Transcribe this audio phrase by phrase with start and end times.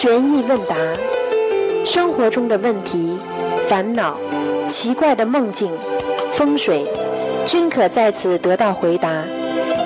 [0.00, 0.76] 悬疑问答，
[1.84, 3.18] 生活中的问题、
[3.68, 4.16] 烦恼、
[4.70, 5.76] 奇怪的梦境、
[6.32, 6.90] 风水，
[7.44, 9.24] 均可在此得到回答。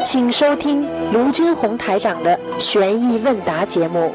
[0.04, 4.12] 请收听卢军红台长的悬疑问答节目。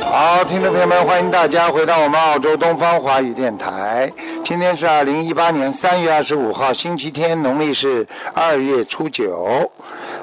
[0.00, 4.10] 好，听众朋友们，欢迎大家回到我们澳洲东方华语电台。
[4.42, 9.70] 今天是二零一八年三月二十五号，星期天，农历是二月初九。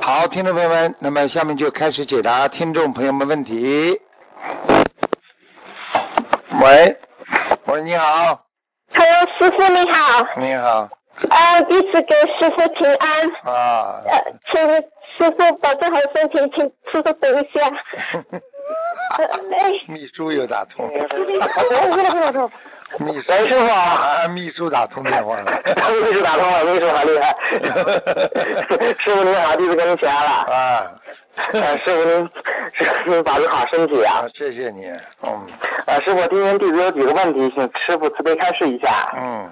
[0.05, 3.99] 好，听众朋友们，那么下面就开始解答听众朋友们问题。
[6.61, 6.95] 喂，
[7.65, 8.45] 喂，你好
[8.93, 10.87] ，Hello，师傅你好，你好，
[11.27, 14.61] 呃，弟子给师傅请安，啊，呃，请
[15.17, 17.65] 师傅保重好身体，请师傅等一下。
[19.17, 19.25] 呃，
[19.57, 20.87] 哎， 秘书又打通，
[22.99, 25.51] 秘书， 喂师傅啊，秘书打通电话了，
[26.03, 27.35] 秘书打通了，秘书好厉害。
[28.99, 30.31] 师傅您好，弟子给您请安了。
[30.53, 30.91] 啊，
[31.53, 32.29] 呃，师傅您，
[32.73, 34.85] 师傅您保重好身体啊啊。，谢谢你，
[35.23, 35.47] 嗯
[35.85, 39.11] 啊，师傅，今天弟子有几个问题，请师傅慈悲开示一下。
[39.15, 39.49] 嗯。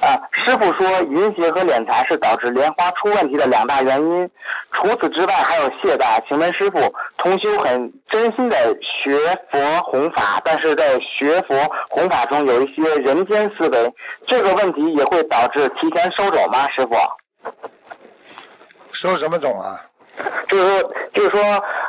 [0.00, 4.30] 啊，师傅说淫邪和敛财是导致莲花出问题的两大原因，
[4.72, 6.20] 除此之外还有懈怠。
[6.28, 9.16] 请问师傅，同修很真心的学
[9.50, 11.54] 佛弘法，但是在学佛
[11.88, 13.92] 弘法中有一些人间思维，
[14.26, 16.68] 这个问题也会导致提前收走吗？
[16.70, 16.96] 师傅？
[18.92, 19.80] 收什么种啊？
[20.46, 21.40] 就是说，就是说，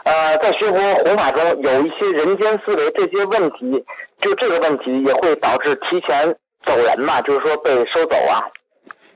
[0.04, 3.84] 呃，在学佛弘法中有一些人间思维，这些问题，
[4.20, 8.44] 就这个问题也会导致提前走人嘛，就是说被收走啊，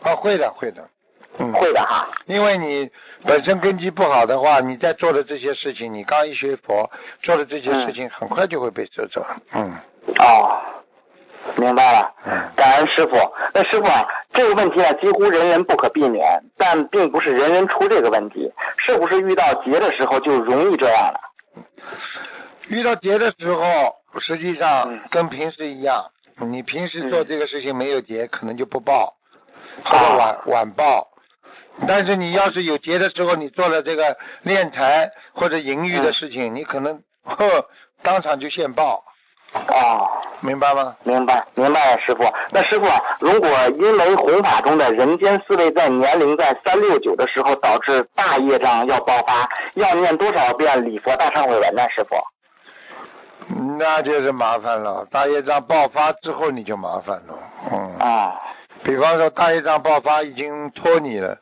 [0.03, 0.90] 啊，会的，会的，
[1.38, 2.08] 嗯，会的哈。
[2.26, 2.89] 因为你
[3.23, 9.26] 本身根基不好的话，你在做的这些事情，你刚一学佛做的这些事情，很快就会被收走。
[9.54, 9.73] 嗯
[10.20, 10.59] 哦，
[11.56, 13.16] 明白了，嗯，感恩师傅。
[13.54, 21.20] 那师傅啊，这个问题呢，几乎人人不可避免，但并不是人人出这个问题，是不是遇到劫的时候就容易这样了？
[22.67, 29.17] 遇到劫的时候，实际上嗯跟平时一样，你平时做这个事情没有劫，可能就不报，
[29.83, 31.09] 或者啊晚晚报。
[31.87, 37.67] 但是你要是有劫的时候，你做了这个敛财或者淫欲的事情，你可能呵
[38.02, 39.03] 当场就现报，
[39.53, 40.08] 哦。
[40.39, 40.95] 明白吗？
[41.02, 42.23] 明白，明白了，师傅。
[42.52, 43.49] 那师傅啊，如果
[43.80, 51.89] 因为弘法中的人间思维在年龄在三六九的时候导致大业障要爆发，要念多少遍礼佛大忏悔文呢？
[51.89, 52.15] 师傅？
[53.77, 55.05] 那就是麻烦了。
[55.09, 57.33] 大业障爆发之后你就麻烦了。
[57.71, 58.39] 嗯，啊、
[58.83, 61.37] 比方说大业障爆发已经拖你了，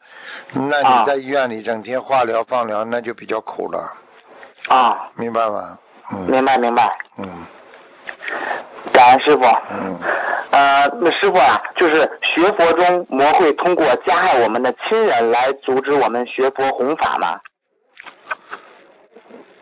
[0.54, 3.92] 那啊你在医院里整天化疗放疗，那就比较苦了，
[4.68, 5.78] 啊，明白吗？
[6.12, 7.28] 嗯明白明白，嗯
[8.94, 9.44] 感恩师傅。
[9.72, 9.98] 嗯，
[10.52, 17.40] 呃，那师傅啊，就是学佛中魔会通过加害我们的亲人来阻止我们学佛弘法吗？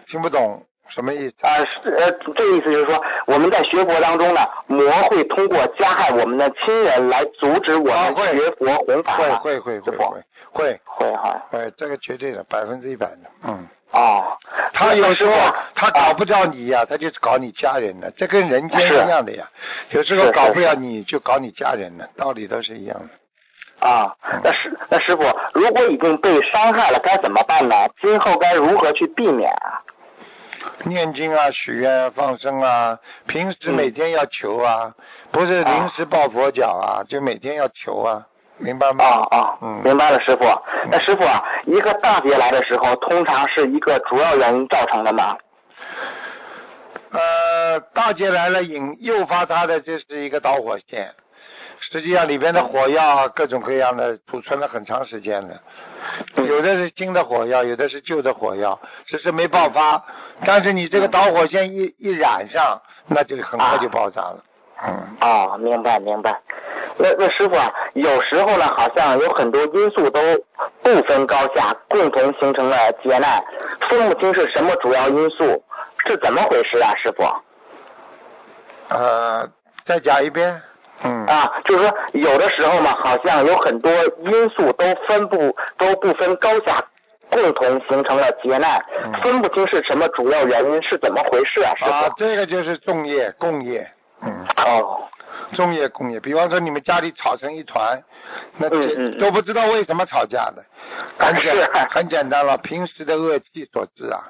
[0.07, 1.35] 听不懂什么意思？
[1.41, 9.37] 啊，是呃，这个意思就是说，我们在学佛当中呢，魔会通过加害我们的亲人来阻止我们学佛弘法吗？
[9.37, 11.41] 会会会会会会会哈。
[11.49, 13.17] 会，这个绝对的，百分之一百的。
[13.43, 14.37] 嗯，哦，
[14.71, 15.33] 他有时候
[15.73, 19.49] 他搞不着你呀、他就搞你家人了，这跟人间一样的呀。
[19.89, 23.87] 有时候搞不了你就搞你家人了，道理都是一样的。
[23.87, 25.23] 啊，那师那师傅，
[25.53, 27.75] 如果已经被伤害了，该怎么办呢？
[27.99, 29.82] 今后该如何去避免啊？
[30.83, 34.93] 念经啊、许愿、啊、放生啊，平时每天要求啊，
[35.31, 39.05] 不是临时抱佛脚啊，就每天要求啊，明白吗？
[39.05, 40.43] 啊啊，嗯明白了，师傅。
[40.91, 45.37] 那师傅啊，一个大劫来的时候，通常是一个主要原因造成的吗？
[47.11, 51.13] 呃，大劫来了，引诱发它的这是一个导火线。
[51.79, 55.61] 实际上里边的火药啊各种各样的储存了很长时间了，
[56.35, 60.03] 有的是新的火药，有的是旧的火药，只是没爆发。
[60.45, 64.43] 但是你这个导火线一一染上，那就很快就爆炸了。
[64.85, 66.41] 嗯，啊，明白明白。
[66.97, 70.19] 那那师傅啊，有时候呢，好像有很多因素都
[70.81, 73.43] 不分高下，共同形成了劫难，
[73.89, 75.63] 分不清是什么主要因素，
[76.05, 77.23] 是怎么回事啊，师傅？
[78.89, 79.49] 呃，
[79.85, 80.61] 再讲一遍。
[81.03, 81.25] 嗯。
[81.25, 83.91] 啊，就是说有的时候嘛，好像有很多
[84.21, 86.83] 因素都分不都不分高下，
[87.29, 91.73] 共同形成了劫难，嗯分不清是什么主要原因，是怎么回事啊？
[91.81, 93.89] 啊，这个就是众业共业。
[94.21, 94.45] 嗯。
[94.57, 95.03] 哦，
[95.53, 98.01] 众业共业，比方说你们家里吵成一团，
[98.57, 100.63] 那这嗯嗯嗯都不知道为什么吵架的，
[101.17, 104.23] 很简是 很简单了，平时的恶气所致啊。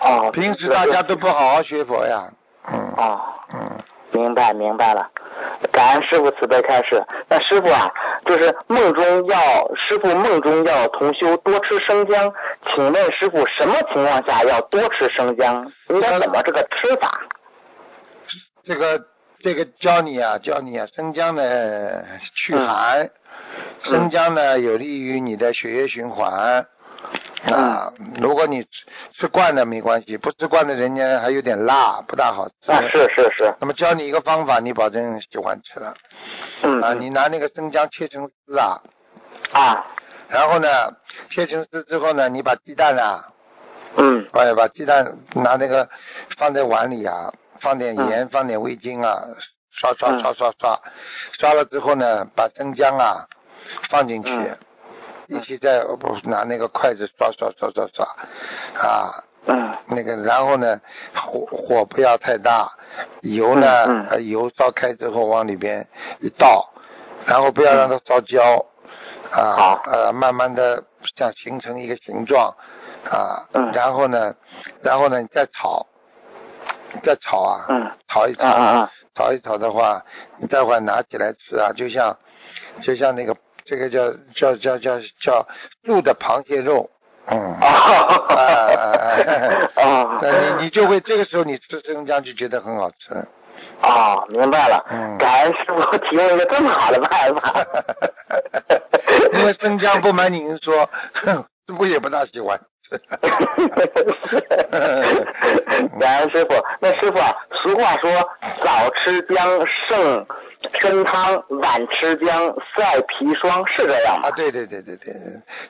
[0.00, 2.24] 哦，平时大家都不好好学佛呀。
[2.72, 2.92] 嗯。
[2.96, 3.20] 哦，
[3.54, 3.78] 嗯。
[4.12, 5.10] 明白明白了。
[5.72, 7.02] 感恩师傅慈悲开示。
[7.28, 7.90] 那师傅啊，
[8.26, 9.36] 就是梦中要
[9.74, 12.32] 师傅梦中要同修多吃生姜，
[12.72, 15.72] 请问师傅什么情况下要多吃生姜？
[15.88, 17.22] 应该怎么这个吃法？
[18.64, 19.06] 这个
[19.40, 22.04] 这个教你啊，教你啊，生姜呢
[22.34, 23.10] 去寒，
[23.82, 26.66] 生姜呢有利于你的血液循环。
[27.44, 32.70] 啊，如果你吃吃惯的没关系，不吃惯的人家还有点辣，不大好吃。
[32.70, 33.52] 啊，是是是。
[33.60, 35.94] 那么教你一个方法，你保证喜欢吃了。
[36.62, 36.80] 嗯。
[36.80, 38.80] 啊，你拿那个生姜切成丝啊。
[39.52, 39.84] 啊。
[40.28, 40.68] 然后呢，
[41.30, 43.28] 切成丝之后呢，你把鸡蛋啊。
[43.96, 44.26] 嗯。
[44.32, 45.88] 哎，把鸡蛋拿那个
[46.38, 49.20] 放在碗里啊，放点盐，放点味精啊，
[49.70, 50.80] 刷刷刷刷刷，
[51.32, 53.26] 刷了之后呢，把生姜啊
[53.90, 54.30] 放进去。
[55.32, 58.06] 一起在不拿那个筷子刷刷刷刷刷，
[58.74, 59.72] 啊，嗯。
[59.86, 60.80] 那个然后呢
[61.14, 62.70] 火火不要太大，
[63.22, 65.86] 油呢油烧开之后往里边
[66.20, 66.70] 一倒，
[67.26, 68.64] 然后不要让它烧焦，
[69.30, 70.82] 啊呃慢慢的
[71.16, 72.54] 像形成一个形状，
[73.10, 74.34] 啊，然后呢
[74.82, 75.86] 然后呢你再炒，
[77.02, 77.66] 再炒啊，
[78.08, 80.02] 炒一炒，炒一炒的话，
[80.38, 82.16] 你待会拿起来吃啊，就像
[82.82, 83.34] 就像那个。
[83.64, 85.46] 这个叫叫叫叫叫
[85.84, 86.90] 素的螃蟹肉，
[87.26, 87.68] 嗯， 啊
[89.76, 93.14] 啊，那你你就会这个时候你吃生姜就觉得很好吃，
[93.80, 97.66] 啊，明白了，嗯，感恩师傅提供一个这么好的办法，
[99.32, 102.60] 因为生姜不瞒您说，师傅也不大喜欢。
[105.98, 108.10] 感恩师傅，那师傅啊，俗话说
[108.62, 110.26] 早吃姜胜。
[110.80, 114.28] 参汤晚吃姜晒砒霜是这样吗？
[114.28, 115.14] 啊，对对对对对。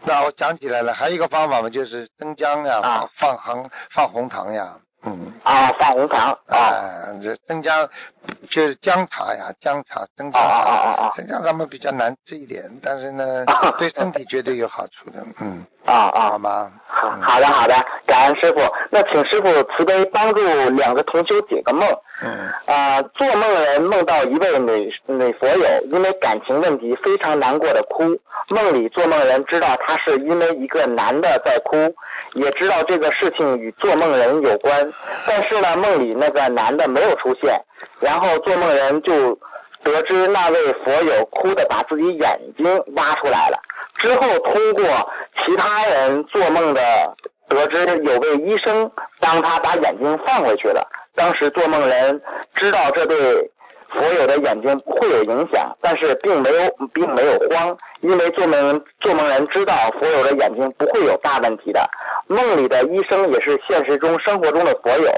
[0.04, 4.76] 那我讲起来了，还有一个方法嘛，就是生姜呀，放放红放红糖呀。
[5.04, 5.32] 嗯。
[5.43, 7.88] 啊，放红糖啊，这生姜
[8.49, 13.44] 就是姜茶呀，姜茶生姜茶，生姜咱们比较难吃一点，但是呢，
[13.78, 15.64] 对身体绝对有好处的，嗯。
[15.84, 16.70] 啊啊，好吗？
[16.87, 17.75] 好好的好的，
[18.06, 18.60] 感恩师傅。
[18.90, 20.40] 那请师傅慈悲帮助
[20.70, 21.88] 两个同修解个梦。
[22.22, 22.49] 嗯。
[22.66, 28.16] 啊，做梦人梦到一位女女佛友因为感情问题非常难过的哭，
[28.50, 31.93] 梦里做梦人知道她是因为一个男的在哭，
[32.34, 34.91] 也知道这个事情与做梦人有关。
[35.26, 37.60] 但是呢，梦里那个男的没有出现，
[38.00, 39.38] 然后做梦人就
[39.82, 43.60] 得知那位佛友哭的把自己眼睛挖出来了。
[43.94, 44.84] 之后通过
[45.44, 47.14] 其他人做梦的
[47.48, 48.90] 得知，有位医生
[49.20, 50.88] 帮他把眼睛放回去了。
[51.14, 52.22] 当时做梦人
[52.54, 53.50] 知道这对。
[53.92, 61.88] 佛友的眼睛会有影响，但是并没有并没有慌，因为做梦人做梦人知道佛友的眼睛不会有大问题的。
[62.26, 65.12] 梦里的医生也是现实中生活中的佛友，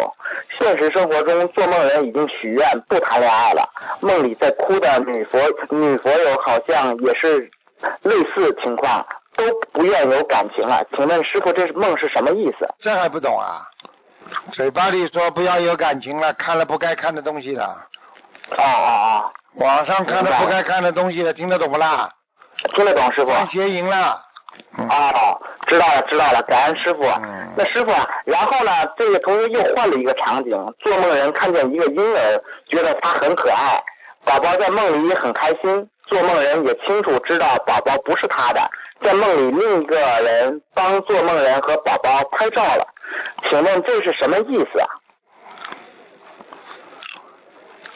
[0.58, 3.68] 现实生活中做梦人已经许愿不谈恋爱了。
[4.00, 5.38] 梦里在哭的女佛
[5.70, 7.48] 女佛友好像也是
[8.02, 9.06] 类似情况，
[9.36, 10.84] 都不愿有感情了。
[10.96, 12.68] 请问师傅，这是梦是什么意思？
[12.80, 13.68] 这还不懂啊？
[14.52, 17.86] 嘴巴里说不要有感情了，看了不该看的东西了。
[18.56, 22.08] 哦哦哦，网上看的不该看的东西了，听得懂不啦？
[22.74, 23.32] 听得懂，师傅。
[23.50, 24.22] 邪淫了。
[24.78, 27.02] 哦，知道了知道了，感恩师傅。
[27.02, 27.52] 嗯。
[27.56, 27.92] 那师傅，
[28.24, 28.70] 然后呢？
[28.96, 33.82] 这个同学又换了一个场景，做梦人看见一个婴儿，觉得他很可爱，
[34.24, 35.88] 宝宝在梦里也很开心。
[36.06, 38.60] 做梦人也清楚知道宝宝不是他的，
[39.00, 42.86] 在梦里另一个人帮做梦人和宝宝拍照了，
[43.48, 44.86] 请问这是什么意思啊？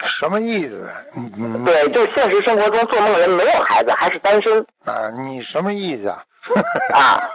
[0.05, 0.89] 什么意思？
[1.15, 4.65] 嗯，对，就现实生活中做梦人没有孩子，还是单身。
[4.85, 6.23] 啊，你什么意思啊？
[6.93, 7.29] 啊，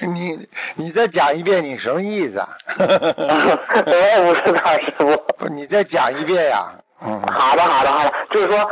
[0.00, 2.48] 你你再讲一遍，你什么意思啊？
[2.78, 5.16] 我也不知道，师傅。
[5.38, 6.70] 不，你再讲一遍呀。
[7.04, 7.20] 嗯。
[7.26, 8.12] 好的，好的，好的。
[8.30, 8.70] 就是说，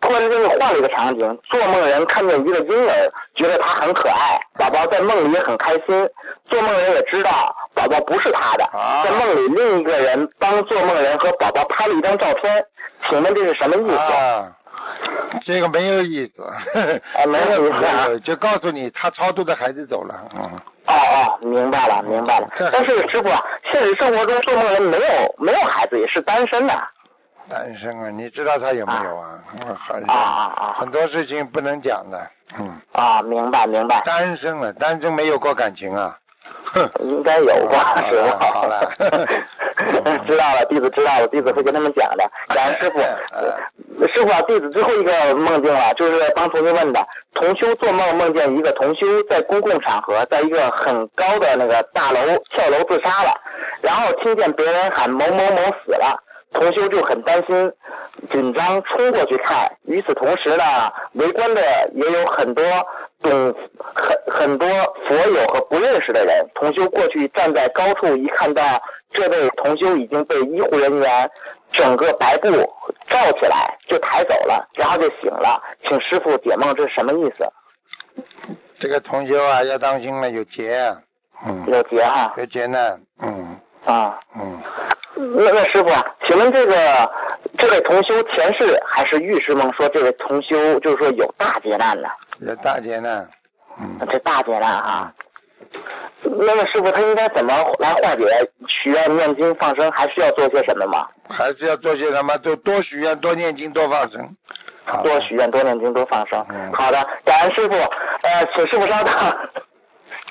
[0.00, 6.08] 突然间又换了一个场景，做梦人看见一个婴儿，觉得他很可爱，宝宝在梦里也很开心。
[6.48, 7.56] 做梦人也知道。
[7.72, 8.68] 宝宝不是他的，
[9.04, 12.64] 在梦里另一个人帮做梦人和宝宝拍了一张照片，
[13.08, 13.96] 请问这是什么意思？
[13.96, 14.52] 啊，
[15.46, 20.42] 这个没有意思， 啊没有意思，就告诉你他超度的孩子走了，嗯。
[20.86, 22.48] 哦哦，明白了明白了。
[22.72, 23.28] 但是师傅，
[23.70, 26.74] 现实生活中做梦人没有没有孩子，也是单身的。
[27.48, 29.38] 单身啊，你知道他有没有啊？
[29.88, 30.74] 很啊啊啊！
[30.78, 32.80] 很多事情不能讲的，嗯。
[32.92, 34.00] 啊，明白明白。
[34.04, 36.16] 单身了，单身没有过感情啊。
[37.00, 38.28] 应该有吧，师傅。
[38.38, 38.92] 好了，
[40.26, 42.30] 知道了，弟子知道了，弟子会跟他们讲的。
[42.48, 43.00] 感恩师傅。
[44.06, 47.06] 师傅啊，弟子最后一个梦境了，就是帮同学问的。
[47.34, 52.20] 同修做梦梦见一个同修在公共场合，在一个很高的那个大楼
[52.50, 53.40] 跳楼自杀了，
[53.82, 56.22] 然后听见别人喊某某某死了。
[56.52, 57.72] 同修就很担心，
[58.30, 59.70] 紧张冲过去看。
[59.84, 60.64] 与此同时呢，
[61.12, 61.62] 围观的
[61.94, 62.64] 也有很多
[63.20, 63.54] 懂
[63.94, 64.68] 很很多
[65.06, 66.46] 佛友和不认识的人。
[66.54, 68.62] 同修过去站在高处，一看到
[69.10, 71.30] 这位同修已经被医护人员
[71.70, 72.48] 整个白布
[73.08, 75.62] 罩起来，就抬走了，然后就醒了。
[75.84, 78.24] 请师傅解梦，这是什么意思？
[78.78, 80.96] 这个同修啊，要当心了，有劫，
[81.46, 84.18] 嗯，有劫哈、有劫呢，嗯啊。
[84.34, 84.58] 嗯，
[85.14, 87.10] 那那师傅啊，请问这个
[87.58, 92.08] 这位同修前世还是预示梦说这位同修就是说有大劫难呢？
[92.40, 93.28] 有大劫难，
[93.80, 95.12] 嗯，这大劫难哈。
[96.22, 98.24] 那么师傅他应该怎么来化解？
[98.66, 101.06] 许愿、念经、放生，还需要做些什么吗？
[101.28, 102.36] 还是要做些什么？
[102.38, 104.36] 就多许愿，多念经，多放生。
[104.84, 106.44] 好，多许愿、多念经、多放生。
[106.50, 107.74] 嗯好的，感恩师傅。
[107.74, 109.12] 呃，请师傅稍等。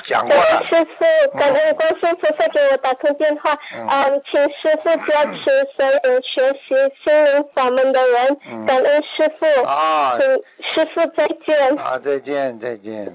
[0.03, 3.57] 讲过了，感恩师傅，感恩观世音菩萨给我打通电话。
[3.75, 8.37] 嗯嗯，请师傅加持所有学习心灵法门的人。
[8.51, 9.45] 嗯感恩师傅。
[9.63, 10.27] 啊请
[10.61, 11.77] 师傅再见。
[11.77, 13.11] 啊，再见，再见，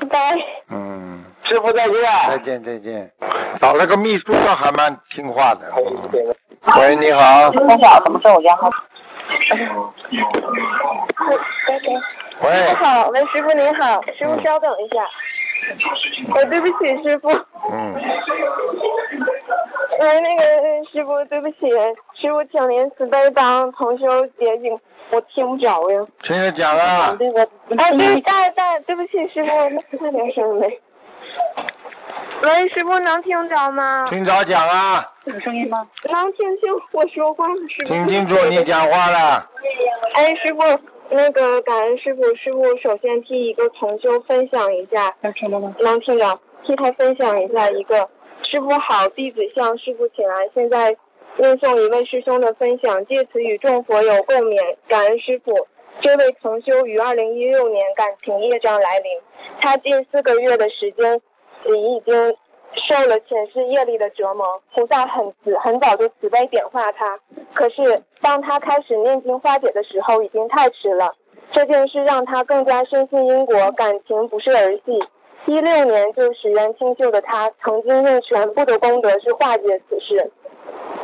[0.00, 0.38] 拜拜。
[0.70, 2.02] 嗯，师傅再见。
[2.28, 3.10] 再见，再见。
[3.60, 5.72] 找了个秘书倒还蛮听话的。
[5.76, 6.34] 嗯
[6.78, 7.50] 喂，你好。
[7.50, 8.70] 你好什么时候烟号？
[12.40, 15.04] 喂，你好，喂，师傅您好，师傅稍等一下。
[16.34, 17.28] 我对不起师傅，
[17.70, 17.94] 嗯，
[20.00, 20.42] 喂， 那个
[20.92, 21.70] 师傅对不起，
[22.14, 24.78] 师傅请您慈悲帮同修解解，
[25.10, 26.06] 我听不着呀。
[26.22, 30.80] 听着讲啊，那个，哎，对，在在，对不起师傅，快点声呗。
[32.42, 34.06] 喂，师傅能听着吗？
[34.10, 37.54] 听着讲啊，有声音吗能听清我说话吗？
[37.68, 37.94] 师傅。
[37.94, 39.48] 听清楚你讲话了。
[40.14, 40.60] 哎，师傅，
[41.10, 45.74] 那个感恩师傅，师傅首先替一个同修分享一下，能听到吗？
[45.78, 48.08] 能听到，替他分享一下一个
[48.42, 50.48] 师傅好，弟子向师傅请安。
[50.54, 50.96] 现在
[51.36, 55.68] 念诵一位师兄的分享，借此与众佛友共勉，感恩师傅。
[56.00, 59.12] 这位同修于二零一六年感情业障来临，
[59.58, 61.20] 他近四个月的时间
[61.64, 62.36] 里已经
[62.72, 67.18] 受了前世业力的折磨，菩萨很慈，很早就慈悲点化他。
[67.54, 71.14] 可是当他开始念经化解的时候，已经太迟了。
[71.50, 75.02] 这件事让他更加深信因果，感情不是儿戏。
[75.46, 80.30] 一六年就许愿清修的他，曾经用全部的功德去化解此事，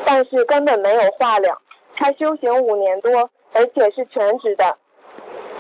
[0.04, 1.61] 但是根本没有化了。
[1.95, 4.76] 他修行五年多，而且是全职的，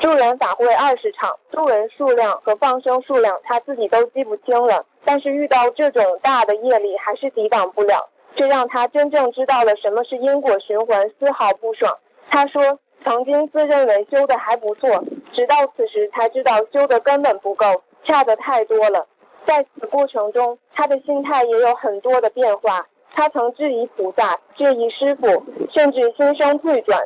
[0.00, 4.84] 助人法会二十场，助人数量和放生数量他自己都记不清了。
[5.04, 11.98] 但是遇到这种大的业力，还是抵挡不了，这让他真正知道了什么是因果循环，丝毫不爽。
[12.28, 19.06] 他说，曾经自认为修的还不错，直到此时才知道修的根本不够，差的太多了。
[19.44, 22.86] 在此过程中，他的心态也有很多的变化。
[23.14, 27.02] 他曾质疑菩萨，质疑师傅，甚至心生退转。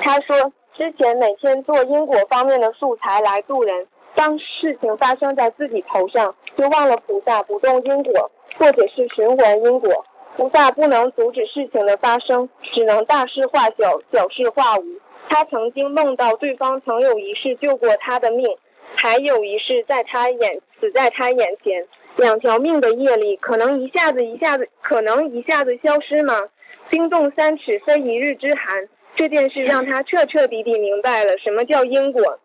[0.00, 3.86] 他说，之前每天做因果方面的素材来度人，
[4.22, 10.06] 当事情发生在自己头上，就忘了菩萨不动因果，或者是循环因果。
[10.36, 14.84] 菩萨不能阻止事情的发生，只能大事化小，小事化无。
[15.28, 18.56] 他曾经梦到对方曾有一世救过他的命，
[18.94, 21.88] 还有一世在他眼死在他眼前。
[22.14, 26.48] 两条命的业力可能一下子一下子可能一下子消失吗？
[26.88, 28.88] 冰冻三尺非一日之寒。
[29.16, 32.38] 这件事让他彻彻底底明白了什么叫因果。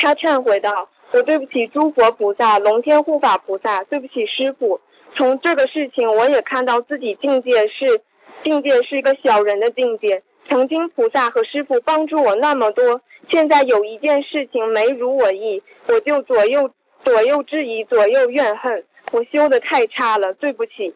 [0.00, 4.80] 他忏悔道：“我对不起诸佛菩萨、龙天护法菩萨，对不起师傅。
[5.14, 8.00] 从这个事情，我也看到自己境界是
[8.42, 10.22] 境界是一个小人的境界。
[10.48, 16.70] 曾经菩萨和师傅帮助我那么多，现在有一件事情没如我意，我就左右
[17.04, 18.84] 左右质疑，左右怨恨。
[19.12, 20.94] 我修的太差了，对不起。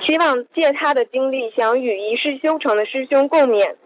[0.00, 3.76] 希望借他的经历，想与一世修成的师兄共勉。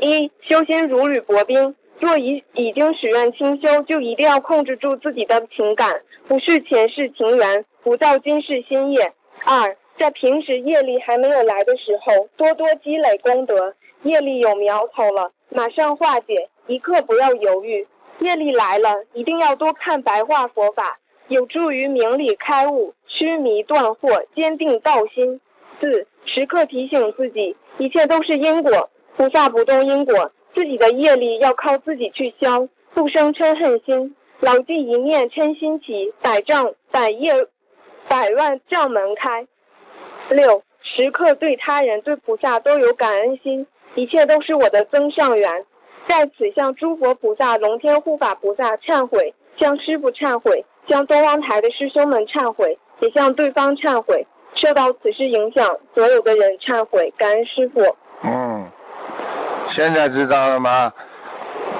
[0.00, 9.12] 一修心如履薄冰，若已已经许愿清修，就一定要控制住自己的情感，不续前世情缘，不造今世新业。
[9.44, 17.86] 二，在平时业力还没有来的时候，多多积累功德，业力有苗头了，马上化解，一刻不要犹豫。
[18.18, 25.40] 业力来了，一定要多看白话佛法，有助于明理开悟，驱迷断惑，坚定道心。
[25.80, 28.90] 四，时刻提醒自己，一切都是因果。
[29.16, 34.14] 菩萨不动因果，自己的业力要靠自己去消，不生嗔恨心。
[34.40, 37.46] 牢记一念嗔心起，百丈百业
[38.08, 39.46] 百万丈门开。
[40.28, 45.64] 六，时刻对他人对菩萨都有感恩心，一切都是我的增上缘。
[46.04, 54.26] 在此向诸佛菩萨、龙天护法菩萨忏悔，向师父忏悔，向东方台的师兄们忏悔，也向对方忏悔。
[54.54, 57.96] 受到此事影响，所有的人忏悔，感恩师父。
[59.72, 60.92] 嗯，现在知道了吗？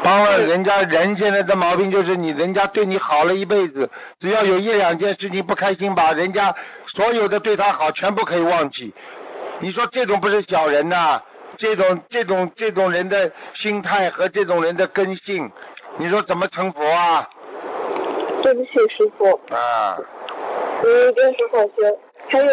[0.03, 6.55] 帮了人家人现在的毛病就是你人家对你好了一辈子，只要有一两件事情不开心，把人家
[6.87, 8.93] 所有的对他好全部可以忘记。
[9.61, 11.23] 你说这种不是小人呐、
[11.57, 15.53] 这种这种这种人的心态和这种人的根性，
[15.99, 17.29] 你说怎么成佛啊？
[18.43, 19.97] 对不起，师傅，啊，
[20.83, 21.97] 您一定是好心。
[22.29, 22.51] 还有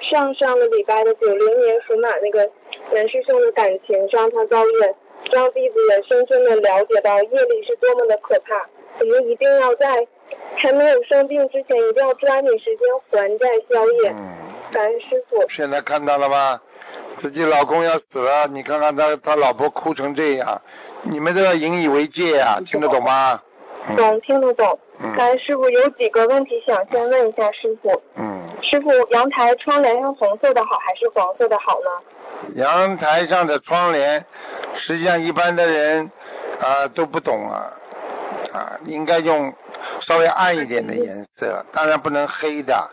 [0.00, 2.50] 上上个礼拜的九零年属马那个
[2.92, 4.94] 男师兄的感情让，他造业，
[5.32, 8.68] 让弟子也深深的了解到业力是多么的可怕。
[8.98, 10.06] 我们一定要在
[10.56, 14.10] 还没有生病之前，一定要抓紧时间还债消业。
[14.10, 14.36] 嗯，
[14.72, 15.48] 感恩师傅。
[15.48, 16.60] 现在看到了吗？
[17.20, 20.60] 自己老公要死了，你看看他他老婆哭成这样，
[21.02, 23.40] 你们都要引以为戒啊，听得懂吗？
[23.88, 24.78] 嗯懂，听得懂。
[25.02, 28.02] 嗯感恩师傅，有几个问题想先问一下师傅。
[28.16, 31.90] 嗯，师傅，阳台窗帘用红色的好还是黄色的好呢？
[32.54, 34.24] 阳台上的窗帘，
[34.74, 36.10] 实际上一般的人
[36.60, 37.72] 啊、都不懂啊
[38.52, 39.52] 啊，应该用
[40.00, 42.90] 稍微暗一点的颜色，当然不能黑的，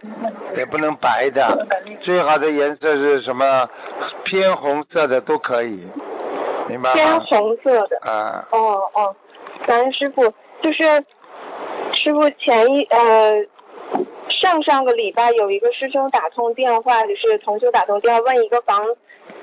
[0.55, 1.67] 也不能白的，
[2.01, 3.69] 最好的颜色是什么？
[4.23, 5.87] 偏红色的都可以，
[6.67, 7.19] 明白偏？
[7.21, 7.99] 红色的。
[8.01, 9.15] 啊，哦哦，
[9.65, 11.03] 感恩师傅，就是
[11.93, 13.45] 师傅前一呃
[14.39, 18.85] 上上个礼拜有一个师兄打通电话，就是同修打通电话问一个房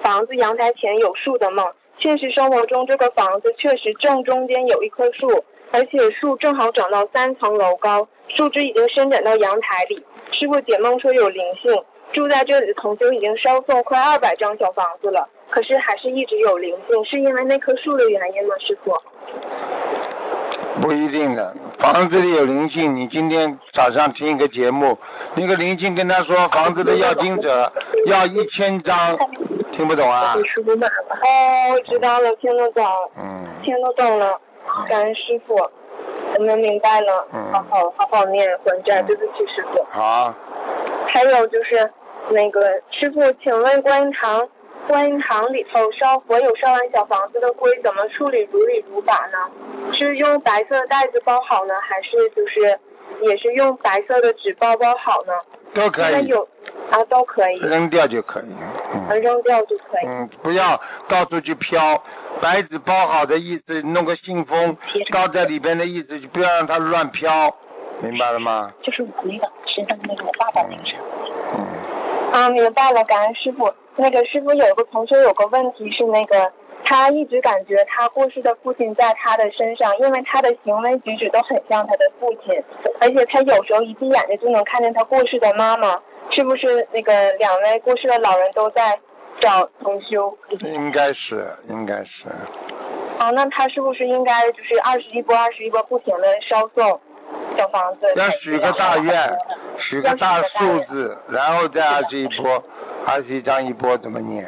[0.01, 1.67] 房子阳台前有树的梦。
[1.99, 10.01] 现实生活中，这个房子确实正中间有一棵树，而且树正好长到三层楼高，树枝已经伸展到阳台里。
[10.31, 18.97] 师傅解梦说有灵性，住在这里的同修已经烧送快二百张小房子了，可是还是一直有灵性，是因为那棵树的原因吗，师傅？
[20.81, 24.99] 不一定的，房子里有灵性，你今天早上听一个节目，
[25.35, 27.73] 那个灵性跟他说房子的要经者
[28.07, 29.17] 要一千张，
[29.73, 30.35] 听不懂啊？
[30.35, 32.85] 哦，知道了，听得懂，
[33.17, 34.39] 嗯，听得懂了，
[34.89, 35.55] 感恩师傅，
[36.37, 37.53] 我们明白了，嗯。
[37.53, 39.85] 好好好好念还债，对不起师傅。
[39.91, 40.35] 好，
[41.07, 41.89] 还有就是
[42.31, 44.49] 那个师傅，请问观音堂
[44.87, 49.39] 观音堂里头烧佛有烧完小房子的灰，怎么处理如理如法呢？
[49.93, 52.79] 是用白色的袋子包好呢，还是就是
[53.21, 55.33] 也是用白色的纸包包好呢？
[55.73, 56.47] 都可以，有
[56.91, 58.53] 啊，都可以，扔掉就可以。
[58.53, 58.73] 啊
[59.09, 60.07] 嗯扔掉就可以。
[60.07, 62.01] 嗯，不要到处去飘，
[62.41, 64.77] 白纸包好的意思，弄个信封
[65.13, 67.55] 包在里边的意思，就不要让它乱飘，
[68.01, 68.71] 明白了吗？
[68.83, 70.93] 就是我那个身上那个我爸爸名字。
[71.57, 71.67] 嗯，
[72.35, 73.73] 啊，明白了，感恩师傅。
[73.95, 76.51] 那个师傅有个同学有个问题是那个，
[76.83, 82.61] 他一直感觉他过世的父亲在他的身上，因为他的行为举止都很像他的父亲，
[82.99, 88.99] 而且他有时候一闭眼睛就能看见他过世的妈妈，是不是那个两位过世的老人都在
[89.37, 90.37] 找同修？
[90.59, 92.27] 应该是，应该是。
[93.17, 97.01] 啊，那他是不是应该就是二十一波二十一波不停的烧送
[97.57, 98.13] 小房子？
[98.17, 99.39] 要许个大愿，
[99.79, 102.63] 许个大数字，然后再二十一波，
[103.07, 104.47] 二十一张一波怎么念？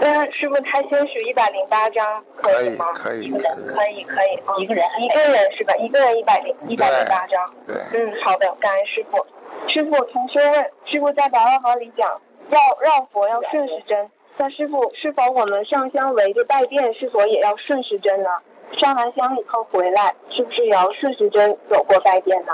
[0.00, 2.86] 那师傅他先许一百零八张可以可以吗？
[2.94, 5.74] 可以可以可以，啊一个人一个人是吧？
[5.76, 7.52] 一个人一百零一百零八张。
[7.66, 9.26] 对，嗯，好的，感恩师傅。
[9.66, 14.08] 师傅，同学问，师傅在白话法里讲，要绕佛要顺时针。
[14.36, 18.30] 那师傅，是否我们上香围着拜殿，是否也要顺时针呢？
[18.72, 22.52] 上完香以后回来，是不是也要顺时针走过拜殿呢？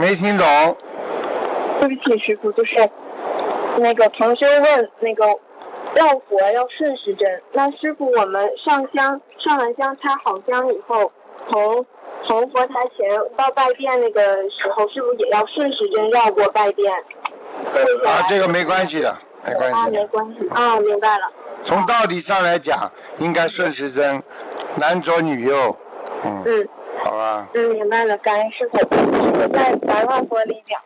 [0.00, 0.76] 没听懂。
[1.80, 2.90] 对不起，师傅，就是
[3.76, 5.24] 那个同修问那个
[5.94, 11.12] 绕佛要顺时针，那师傅我们上香上完香插好香以后，
[11.48, 11.86] 从
[12.24, 16.92] 从佛台前到拜殿那个时候，是不是也要顺时针绕过拜殿？
[18.04, 20.00] 啊，这个没关系的，没关啊，系啊。
[20.00, 21.30] 没关系啊，明白了。
[21.64, 24.22] 从道理上来讲，应该顺时针，
[24.76, 25.76] 男左女右。
[26.24, 27.48] 嗯，嗯好啊。
[27.54, 28.78] 嗯，明白了，感恩师傅。
[29.52, 30.80] 在白话佛里讲，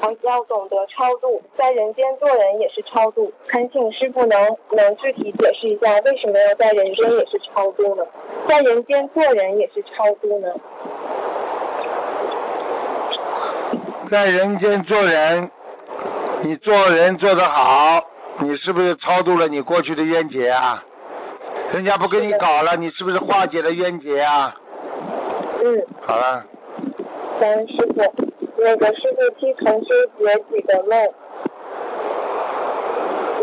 [0.00, 3.32] 我要懂得超度，在人间做人也是超度。
[3.46, 8.04] 恳请师傅能能具体解释一下，为什么要在人间也是超度呢？
[8.48, 10.48] 在人间做人也是超度呢？
[14.10, 15.50] 在人间做人，
[16.40, 18.02] 你做人做得好，
[18.38, 20.82] 你是不是超度了你过去的冤结啊？
[21.72, 24.54] 人家不跟你搞了，你是不是化解了冤结啊？
[25.62, 26.44] 嗯，好了，
[27.38, 28.14] 感恩师傅。
[28.56, 31.12] 那个师傅替同修解几个梦。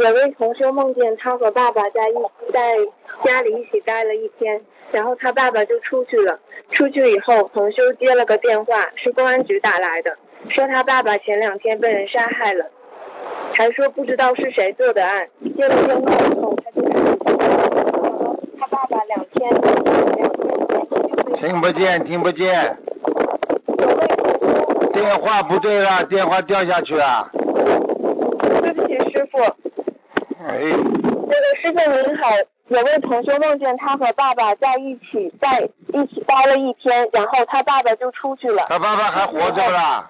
[0.02, 2.14] 有位同修梦见他和爸爸在一
[2.52, 2.78] 在
[3.24, 4.62] 家里一起待了一天，
[4.92, 6.38] 然后他爸爸就出去了。
[6.70, 10.18] 出去以后，同修接了个电话，是公安局打来的，
[10.50, 12.66] 说他爸爸前两天被人杀害了，
[13.54, 15.30] 还说不知道是谁做的案。
[15.56, 16.65] 接了电话以后，他就开始
[21.38, 22.78] 听不见，听不见，
[24.94, 27.30] 电话不对了，电话掉下去了。
[28.62, 29.40] 对不起师傅，
[30.44, 30.60] 哎，
[31.28, 32.30] 那个师傅您好，
[32.70, 38.66] 有位同学梦见他和爸爸在一起，在一起待了一天，然后他爸爸就出去了。
[38.70, 40.10] 他爸爸还活着啦？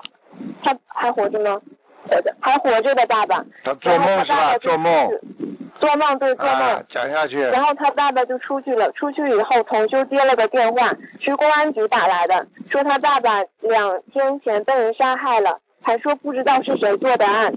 [0.64, 1.60] 他还活着吗？
[2.08, 3.44] 活着，还活着的爸爸。
[3.64, 4.58] 他做梦是吧？
[4.60, 5.12] 做梦。
[5.80, 6.62] 做梦对做梦。
[6.62, 7.40] 啊，讲下去。
[7.42, 17.54] 然后他爸爸就出去了，出去以后，同修接了个电话，是公安局打来的，说他爸爸两天前被人杀害了，还说不知道是谁做的案。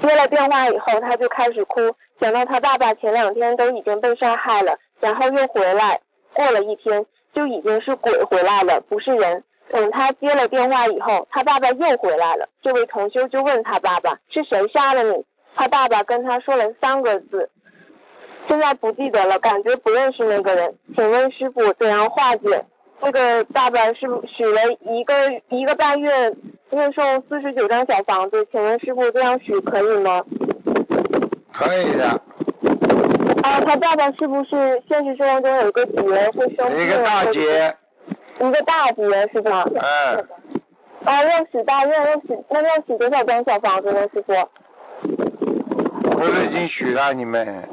[0.00, 6.00] 接了电话以后，他就开始哭，想到他爸爸前两天都已经被杀害了，然后又回来，
[6.32, 9.42] 过了一天就已经是鬼回来了，不是人。
[9.70, 15.24] 等他接了电话以后，他爸爸又回来了，这位同修就问他爸爸是谁杀了你？
[15.58, 17.50] 他爸爸跟他说了三个字，
[18.46, 20.72] 现在不记得了，感觉不认识那个人。
[20.94, 22.64] 请问师傅怎样化解？
[23.00, 25.14] 那个爸爸是不许了一个
[25.48, 26.32] 一个半月
[26.70, 30.24] 念诵四十九张小房子，请问师傅这样许可以吗？
[31.52, 32.06] 可以的，
[33.42, 36.84] 啊，他爸爸是不是现实生活中有个姐会生病？
[36.84, 37.74] 一个大姐，
[38.38, 39.68] 一个大姐是吧？
[39.74, 40.28] 嗯，
[41.04, 44.32] 啊，要许大愿，要许那要许多少张小房子呢，师傅？
[46.48, 47.68] 经许了你们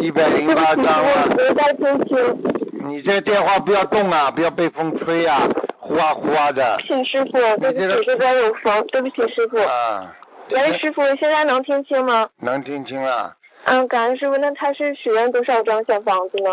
[0.00, 1.36] 一百零八张我了。
[1.36, 6.78] 没在听清，你这个电话不要动啊，不要被风吹啊，呼啊呼啊的。
[6.86, 9.58] 请师傅，对不起，这边有风，对不起师傅。
[9.58, 10.14] 啊，
[10.50, 12.28] 喂，师傅，现在能听清吗？
[12.40, 16.50] 能听清啊，嗯，感恩师傅，那他是许愿多少张小房子呢？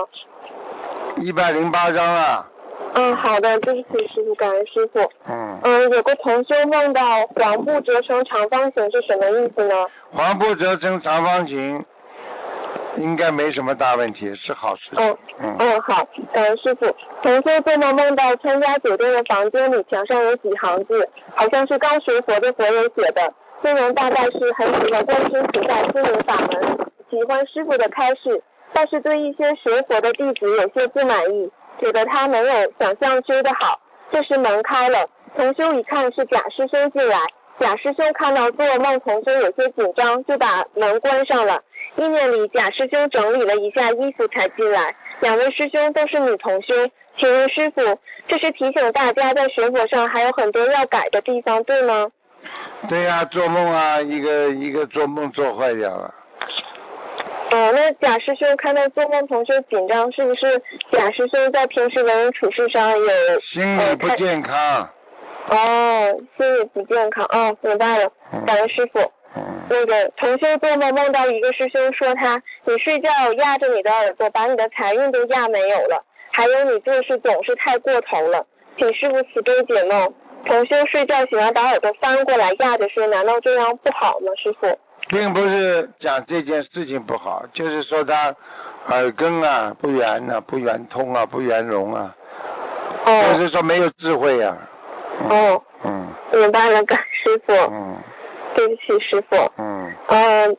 [1.17, 2.49] 一百零八张啊。
[2.93, 4.99] 嗯，好的，对不起师傅，感恩师傅。
[5.29, 7.01] 嗯，嗯，有个同修梦到
[7.35, 9.75] 黄布折成长方形是什么意思呢？
[10.15, 11.83] 黄布折成长方形，
[12.95, 15.17] 应该没什么大问题，是好事情嗯。
[15.39, 16.95] 嗯，嗯，好，感恩师傅。
[17.21, 26.77] 同修做梦梦到参加酒店的房间里墙上有几行字，好像是刚学佛的佛友写的，内容大概是很喜欢观世音菩萨心灵法门，
[27.09, 31.51] 喜欢师傅的开示，但是对一些学佛的弟子有些不满意，
[31.81, 33.81] 觉得他没有想象修的好。
[34.11, 37.19] 这时门开了，同修一看是贾师兄进来，
[37.59, 41.61] 贾师兄看到做梦同修有些紧张，就把门关上了。
[41.95, 44.95] 意念里，贾师兄整理了一下衣服才进来。
[45.21, 46.73] 两位师兄都是女同修，
[47.17, 52.11] 请问师傅，这是提醒大家在学佛上还有很多要改的地方，对吗？
[52.89, 56.13] 对呀、做梦啊，一个一个做梦做坏掉了。
[57.51, 64.89] 哦，那贾师兄看到做梦同修紧张，是不是贾师兄在平时为人处事上有心理不健康。
[65.49, 67.25] 哦，心理不健康？
[67.25, 68.11] 哦，明白了，
[68.45, 68.99] 感恩师傅。
[69.35, 78.45] 嗯，那个同修做梦梦到一个师兄说他，你睡觉压着你的耳朵，把你的财运都压没有了，还有你做事总是太过头了，
[78.77, 80.13] 请师傅慈悲解梦。
[80.45, 84.31] 同修睡觉喜欢把耳朵翻过来压着睡，难道这样不好吗？
[84.41, 84.77] 师傅？
[85.07, 88.35] 并不是讲这件事情不好，就是说他
[88.87, 92.15] 耳根啊不圆呐、不圆通啊，不圆融啊，
[93.05, 94.67] 就哦是说没有智慧呀、嗯
[95.29, 97.53] 哦，嗯明白了，感师傅。
[97.53, 97.97] 嗯
[98.55, 99.35] 对不起，师傅。
[99.57, 100.57] 嗯，嗯，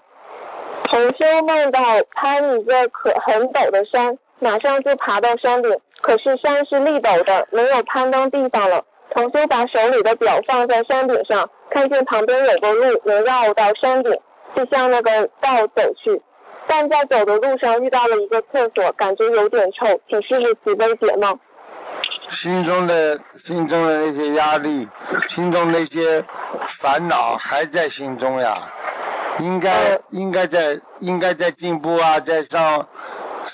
[0.84, 1.80] 同修梦到
[2.14, 8.84] 攀一个可很陡的山，马上就爬到山顶，可是山是立陡的，没有攀登地方了。
[9.08, 14.14] 同修把手里的表放在山顶上，看见旁边有个路能绕到山顶，
[14.54, 16.20] 就向那个道走去。
[16.66, 21.40] 但在走的路上遇到了一个厕所，感觉有点臭，请师傅慈悲解梦。
[22.30, 24.88] 心中的心中的那些压力，
[25.28, 26.24] 心中那些
[26.80, 28.68] 烦恼还在心中呀，
[29.38, 32.86] 应该应该在应该在进步啊，在上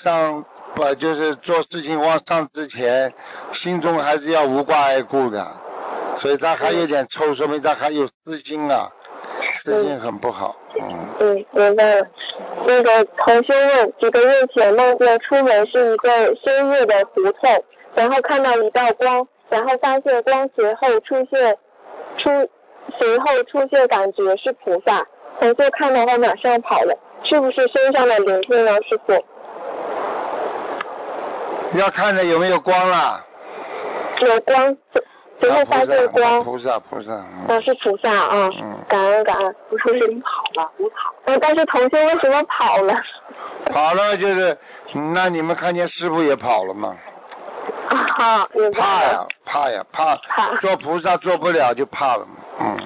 [0.03, 3.13] 上不就是做事情往上之前，
[3.53, 5.51] 心中还是要无挂碍故的，
[6.17, 8.89] 所以他还有点臭，说明他还有私心啊，
[9.63, 12.07] 私心很不好，嗯，嗯，明白了。
[12.65, 16.09] 那个同修问，几个月前梦见出门是一个
[16.43, 17.63] 深夜的胡同，
[17.95, 21.57] 然后看到一道光，然后发现光随后出现
[22.17, 22.49] 出
[22.97, 25.05] 随后出现感觉是菩萨，
[25.39, 29.13] 同修看到他马上跑了，是不是身上的灵性呢，师傅？
[31.77, 33.25] 要看着有没有光啦，
[34.19, 34.77] 有光，
[35.39, 39.55] 随后发现光，菩萨菩萨，嗯哦是菩萨啊，嗯感恩感恩。
[39.69, 41.13] 不是你跑了，你跑。
[41.25, 42.95] 嗯，但是同修为什么跑了？
[43.71, 44.55] 跑了就是，
[45.13, 46.95] 那你们看见师傅也跑了吗？
[47.93, 52.37] 啊，怕呀，怕呀，怕怕做菩萨做不了就怕了嘛。
[52.59, 52.77] 嗯，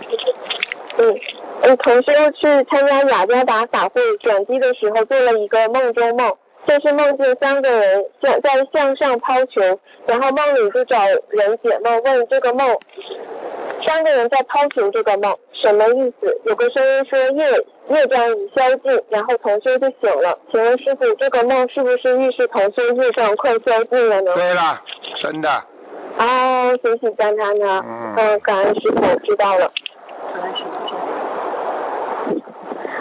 [0.98, 1.20] 嗯，
[1.62, 10.98] 嗯，同修去参加雅加达法会转机的时候做了一个梦中梦，就是梦见三个人向在向上抛球，然后梦里就找
[11.30, 12.78] 人解梦，问这个梦，
[13.86, 16.42] 三个人在抛球这个梦什么意思？
[16.46, 20.38] 有个声音说业业障已消尽，然后同修就醒了。
[20.52, 24.34] 请问师傅，这个梦是不是预示同修业障快消尽了呢？
[24.36, 24.82] 对了，
[25.18, 25.50] 真的，
[26.18, 27.84] 哦，谢谢赞他呢。
[27.88, 29.72] 嗯嗯，感恩师傅，知道了。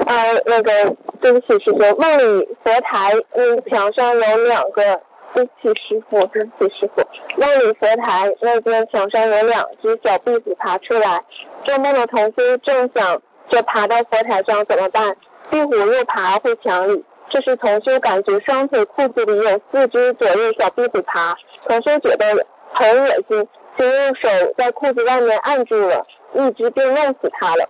[0.06, 5.00] 呃，那个，对不起，师傅，梦里佛台，嗯，墙上有两个，
[5.34, 7.02] 对不起，师傅，对不起，师傅，
[7.40, 11.24] 梦里佛台那边墙上有两只小壁虎爬出来，
[11.64, 15.16] 做梦的同修正想着爬到佛台上怎么办？
[15.48, 24.28] 壁虎又爬回墙里，这时同修感觉双腿裤子里有四只左右小壁虎爬，同修觉得很恶心，就用手
[24.58, 26.04] 在裤子外面按住了，
[26.34, 27.68] 一只便弄死它了。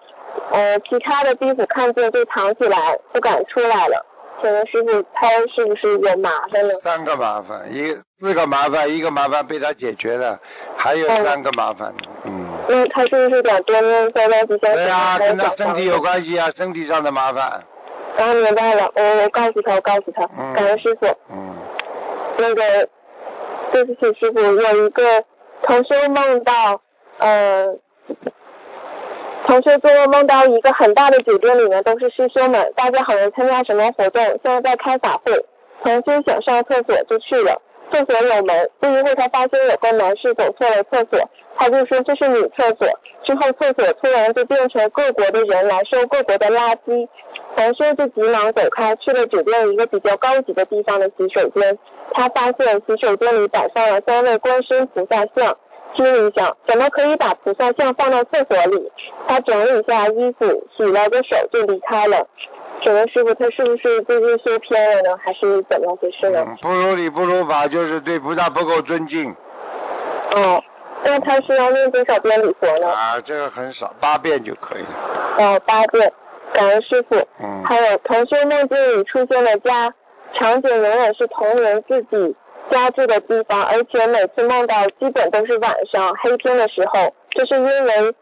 [0.50, 4.06] 呃，其他的壁虎看见就藏起来，不敢出来了。
[4.40, 6.80] 请问师傅，他是不是有麻烦了？
[6.80, 10.38] 三个麻烦，一四个麻烦，一个麻烦被他解决了，
[10.76, 12.45] 还有三个麻烦，嗯。
[12.68, 17.62] 那他是不是得多念三万吉祥对啊、跟他身体有关系啊，身体上的麻烦，
[18.18, 21.06] 啊，明白了，我我告诉他，我告诉他，嗯感恩师傅。
[21.30, 21.54] 嗯，
[22.38, 22.88] 那个，
[23.72, 25.24] 对不起，师傅，有一个
[25.62, 26.80] 同修梦到，
[27.18, 27.76] 呃，
[29.46, 35.44] 同修做梦梦到一个很大的酒店里面都是师兄们，大家好像参加什么活动，现在在开法会。
[35.82, 37.60] 同修想上厕所就去了，
[37.92, 42.88] 厕所有门，不一会他发现有个男士走错了厕所，他就说这是女厕所。
[43.24, 47.08] 之后厕所突然就变成各国的人来收各国的垃圾，
[47.56, 51.76] 同修就急忙走开，去了酒店一个比较高级的地方的洗手间。
[52.12, 55.56] 他发现洗手间里摆放了三位观世音菩萨像，
[55.96, 58.92] 心里想怎么可以把菩萨像放到厕所里？
[59.26, 62.28] 他整理一下衣服，洗了个手就离开了。
[62.80, 66.44] 请问师傅，他是不是最近修偏了呢，还是怎么回事呢？
[66.46, 69.34] 嗯，不如理不如法，就是对菩萨不够尊敬
[70.32, 70.62] 哦，
[71.08, 72.90] 那他需要念多少遍礼佛呢？
[72.90, 74.88] 啊，这个很少，八遍就可以了，
[75.38, 76.12] 哦，八遍。
[76.52, 77.16] 感恩师傅。
[77.40, 79.92] 嗯，还有同修梦境里出现的家，
[80.34, 82.34] 场景永远是同人自己
[82.70, 88.14] 家住的地方，而且每次梦到基本都是晚上黑天的时候，这是因为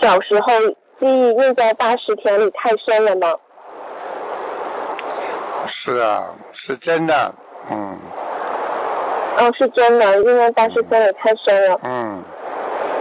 [0.00, 0.52] 小时候
[0.98, 3.34] 记忆印在大石田里太深了吗？
[5.66, 7.34] 是啊，是真的，
[7.70, 7.98] 嗯
[9.40, 11.80] 哦，是真的，因为大石田里太深了。
[11.82, 12.22] 嗯，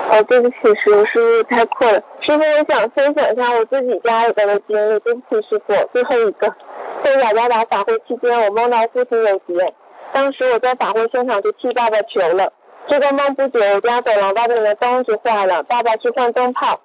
[0.10, 2.02] 哦，对不起，师傅，师傅太困了。
[2.22, 5.00] 师傅，我想分享一下我自己家里边的经历。
[5.00, 6.56] 对不起，师傅，最后一个，
[7.04, 9.74] 在雅加达法会期间，我梦到父亲有劫，
[10.14, 12.54] 当时我在法会现场就替爸爸求了。
[12.88, 16.80] 这个梦不久，我家走廊外面的灯就坏了，爸爸去换灯泡。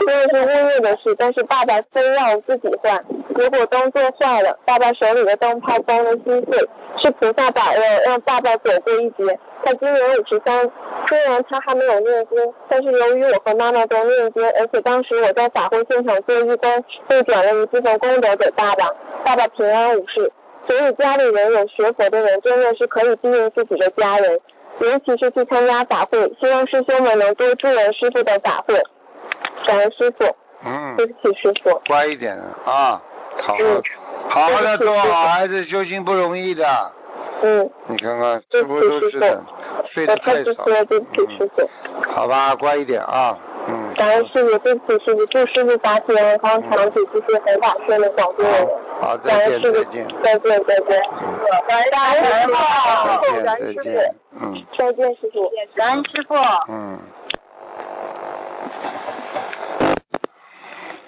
[0.00, 3.04] 因为是物业的事，但是爸爸非要自己换，
[3.38, 6.68] 结果灯做坏了，爸爸手里的灯泡崩了心碎，
[7.00, 9.38] 是菩萨保佑让爸爸躲过一劫。
[9.64, 10.68] 他今年五十三，
[11.06, 18.90] 虽然他还没有念经，但是由于我和妈妈都念经，而且当时我在法会现场做义工，被转了一部分功德给爸爸，
[19.24, 20.32] 爸爸平安无事。
[20.66, 24.40] 所以家里人有学佛的人真的是可以庇佑自己的家人，
[24.80, 28.82] 尤其是去参加法会，希望师兄们能多助人师傅的法会。
[29.64, 30.24] 感恩师傅，
[30.64, 31.80] 嗯对，不起师傅。
[31.86, 33.00] 乖一点啊，
[33.40, 33.82] 好好嗯
[34.28, 36.92] 好好的做好孩子修行不容易的，
[37.42, 39.42] 嗯，你看看对师傅不是都是的，
[39.88, 40.52] 睡得太少
[40.84, 41.70] 对不起师嗯，傅。
[42.12, 48.68] 好吧，乖一点啊，嗯，感恩师傅，对不起师傅，祝师傅法体安康，长久继续弘法顺利广度人。
[49.00, 51.02] 好，感再见再见，，再见再见。
[51.66, 52.52] 感恩师傅，
[53.22, 55.50] 再感恩师见再见傅，，嗯再见师傅。
[55.74, 56.34] 感恩师傅。
[56.68, 57.00] 嗯。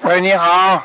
[0.04, 0.82] 喂，你好，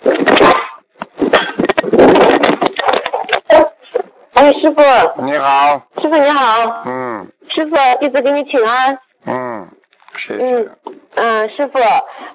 [4.34, 4.80] 哎，师傅，
[5.22, 8.98] 你好，师傅你好，嗯师傅弟子给你请安。
[9.26, 9.68] 嗯，
[10.16, 10.70] 谢谢嗯，
[11.16, 11.78] 嗯，师傅，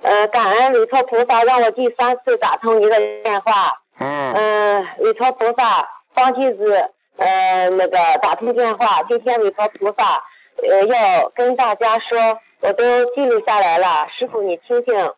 [0.03, 3.79] 呃，感恩弥陀菩萨让我第三次打通您的电话。
[3.97, 10.21] 嗯嗯，弥陀菩萨帮弟子呃那个打通电话，今天弥陀菩萨
[10.61, 12.83] 呃要跟大家说，我都
[13.15, 15.11] 记录下来了，师傅你听听。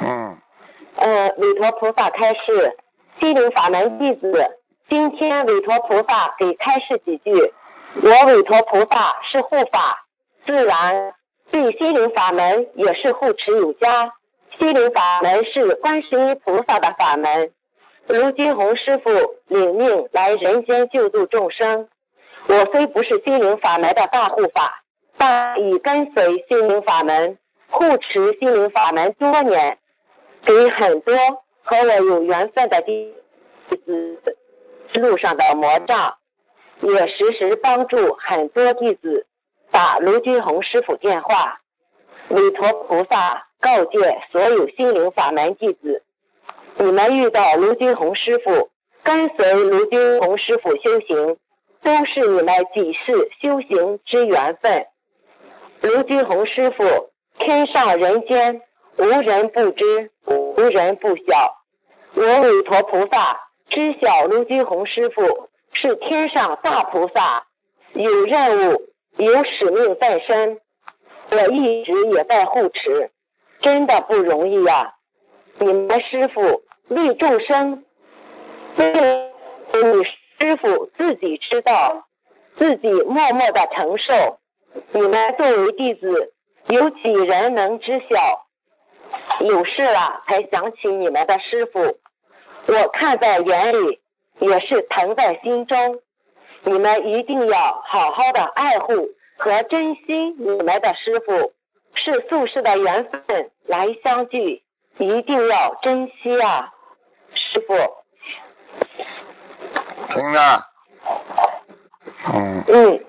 [0.00, 0.36] 嗯
[0.96, 2.76] 呃，弥陀菩萨开示，
[3.18, 7.52] 心灵法门弟子，今天弥陀菩萨给开示几句。
[7.94, 10.06] 我弥陀菩萨是护法，
[10.44, 11.14] 自然
[11.50, 14.12] 对心灵法门也是护持有加。
[14.58, 17.50] 心灵法门是观世音菩萨的法门。
[18.06, 19.10] 卢金红师傅
[19.46, 21.88] 领命来人间救度众生。
[22.46, 24.82] 我虽不是心灵法门的大护法，
[25.16, 27.38] 但已跟随心灵法门，
[27.70, 29.78] 护持心灵法门多年。
[30.44, 31.14] 给很多
[31.62, 33.14] 和我有缘分的弟
[33.68, 34.36] 子
[34.94, 36.16] 路上的魔障，
[36.80, 39.26] 也时时帮助很多弟子
[39.70, 41.60] 打卢军红师傅电话。
[42.28, 46.02] 弥陀菩萨告诫所有心灵法门弟子：
[46.76, 48.70] 你们遇到卢军红师傅，
[49.02, 51.36] 跟随卢军红师傅修行，
[51.82, 54.86] 都是你们几世修行之缘分。
[55.82, 58.62] 卢军红师傅天上人间，
[58.96, 61.58] 无人不知，无人不晓。
[62.14, 67.46] 我弥陀菩萨知晓卢金红师傅是天上大菩萨，
[67.94, 70.60] 有任务，有使命在身。
[71.30, 73.10] 我一直也在护持，
[73.60, 74.94] 真的不容易呀！
[75.58, 77.84] 你们师傅为众生，
[78.76, 78.92] 为
[79.72, 80.04] 你
[80.38, 82.06] 师傅自己知道，
[82.54, 84.38] 自己默默的承受。
[84.90, 86.34] 你们作为弟子，
[86.66, 88.46] 有几人能知晓？
[89.40, 91.98] 有事了才想起你们的师傅，
[92.66, 94.00] 我看在眼里，
[94.38, 96.00] 也是疼在心中。
[96.62, 99.10] 你们一定要好好的爱护。
[99.38, 101.52] 和珍惜你们的师傅
[101.94, 104.62] 是宿世的缘分来相聚，
[104.98, 106.72] 一定要珍惜啊，
[107.34, 107.74] 师傅。
[110.10, 110.64] 听着，
[112.32, 112.64] 嗯。
[112.68, 113.04] 嗯。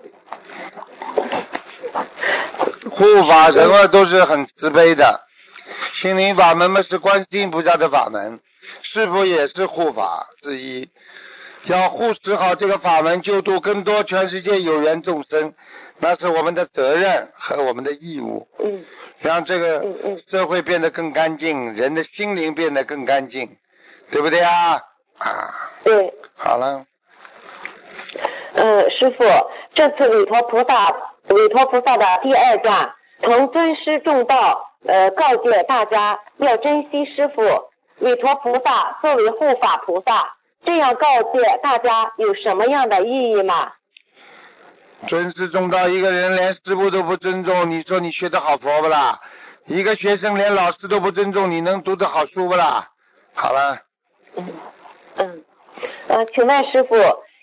[2.90, 5.22] 护法神啊，都是很慈悲的。
[6.04, 8.42] 心灵法门嘛是观世音菩萨的法门，
[8.82, 10.90] 师傅也是护法之一，
[11.64, 15.54] 要护持好这个法门，救度更多全世界有缘众生。
[16.00, 18.84] 那是我们的责任和我们的义务，嗯，
[19.20, 19.86] 让这个
[20.28, 23.56] 社会变得更干净，人的心灵变得更干净，
[24.12, 24.82] 对不对啊？
[25.20, 25.54] 啊，
[25.86, 26.86] 对，好了。
[28.56, 29.24] 嗯，师傅，
[29.74, 30.94] 这次韦陀菩萨，
[31.30, 37.42] 韦陀菩萨的第二段，从尊师重道，呃，告诫大家要珍惜师傅。
[38.00, 43.72] 韦陀菩萨作为护法菩萨，这样告诫大家有什么样的意义吗？
[45.08, 49.20] 尊师重道，一个人连师傅都不尊重，你说你学的好佛不啦？
[49.66, 52.90] 一个学生连老师都不尊重，你能读得好书不啦？
[53.34, 53.78] 好了。
[54.36, 54.54] 嗯
[55.18, 55.44] 嗯
[56.08, 56.96] 呃，请问师傅，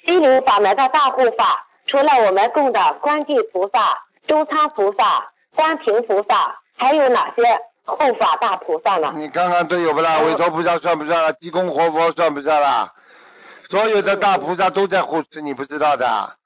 [0.05, 7.43] 心灵法门的大护法，除了我们供的观地菩萨、周仓菩萨、观平菩萨，还有哪些
[7.85, 9.13] 护法大菩萨呢？
[9.15, 10.19] 你看看都有不啦？
[10.21, 11.31] 韦陀菩萨算不算了？
[11.35, 12.95] 地宫活佛算不算啦？
[13.69, 16.37] 所有的大菩萨都在护持，你不知道的。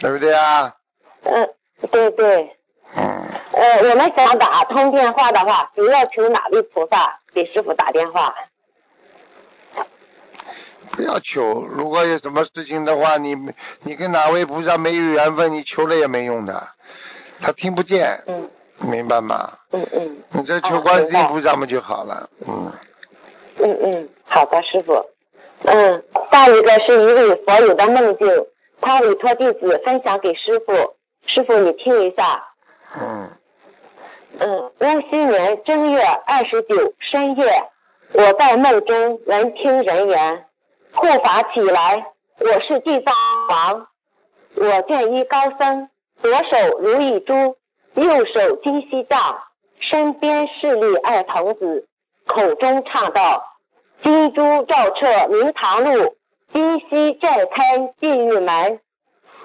[0.00, 0.74] 对不对啊？
[1.22, 1.48] 嗯，
[1.90, 2.58] 对对。
[2.94, 3.24] 嗯。
[3.52, 8.34] 呃，我们想打通电话的话，主要求哪位菩萨给师傅打电话？
[10.90, 13.34] 不要求，如果有什么事情的话，你
[13.80, 16.68] 你跟哪位菩萨没有缘分，你求了也没用的，
[17.42, 18.22] 他听不见。
[18.26, 18.48] 嗯。
[18.88, 19.52] 明白吗？
[19.72, 20.16] 嗯嗯。
[20.30, 22.28] 你这求观世音菩萨嘛就好了。
[22.46, 22.72] 嗯。
[23.58, 25.04] 嗯嗯，好的，师傅。
[25.64, 28.46] 嗯，下一个是一位佛友的梦境。
[28.80, 32.44] 他委托弟子分享给师傅，师傅你听一下。
[33.00, 33.30] 嗯。
[34.40, 37.64] 嗯，戊戌年正月二十九深夜，
[38.12, 40.46] 我在梦中闻听人言，
[40.92, 42.06] 护法起来，
[42.40, 43.14] 我是地藏
[43.48, 43.86] 王。
[44.56, 45.88] 我见一高僧，
[46.22, 47.56] 左手如意珠，
[47.94, 49.42] 右手金锡杖，
[49.80, 51.88] 身边侍立二童子，
[52.26, 53.44] 口中唱道
[54.04, 56.16] ：“金珠照彻明堂路。”
[56.52, 58.80] 金溪寨开地狱门，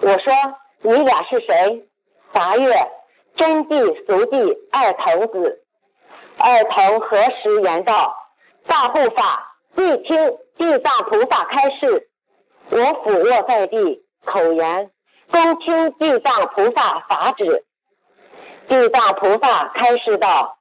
[0.02, 0.34] 我说
[0.82, 1.88] 你俩是谁？
[2.32, 2.70] 答曰
[3.34, 5.63] 真谛俗谛二童子。
[6.38, 8.16] 二童何时言道？
[8.68, 12.10] 大护法，谛听地藏菩萨开示。
[12.70, 14.92] 我俯卧在地，口言
[15.32, 17.63] 恭听地藏菩萨法旨。
[18.68, 20.58] 地藏菩萨开示道：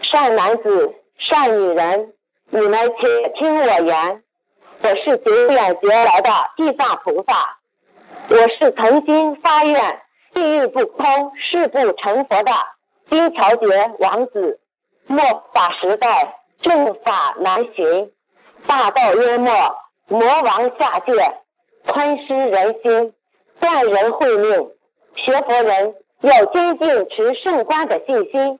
[0.00, 2.12] 善男子，善女人，
[2.50, 4.22] 你们且听我言。
[4.82, 7.58] 我是九远劫来的地藏菩萨，
[8.28, 10.02] 我是曾经发愿
[10.34, 12.52] 地狱不空，誓不成佛的
[13.08, 14.60] 金乔杰王子。
[15.06, 15.20] 末
[15.52, 18.12] 法时代，正法难寻，
[18.66, 19.50] 大道淹没，
[20.08, 21.12] 魔王下界，
[21.84, 23.14] 吞噬人心，
[23.60, 24.70] 断人慧命。
[25.16, 28.58] 学佛人要坚定持圣观的信心，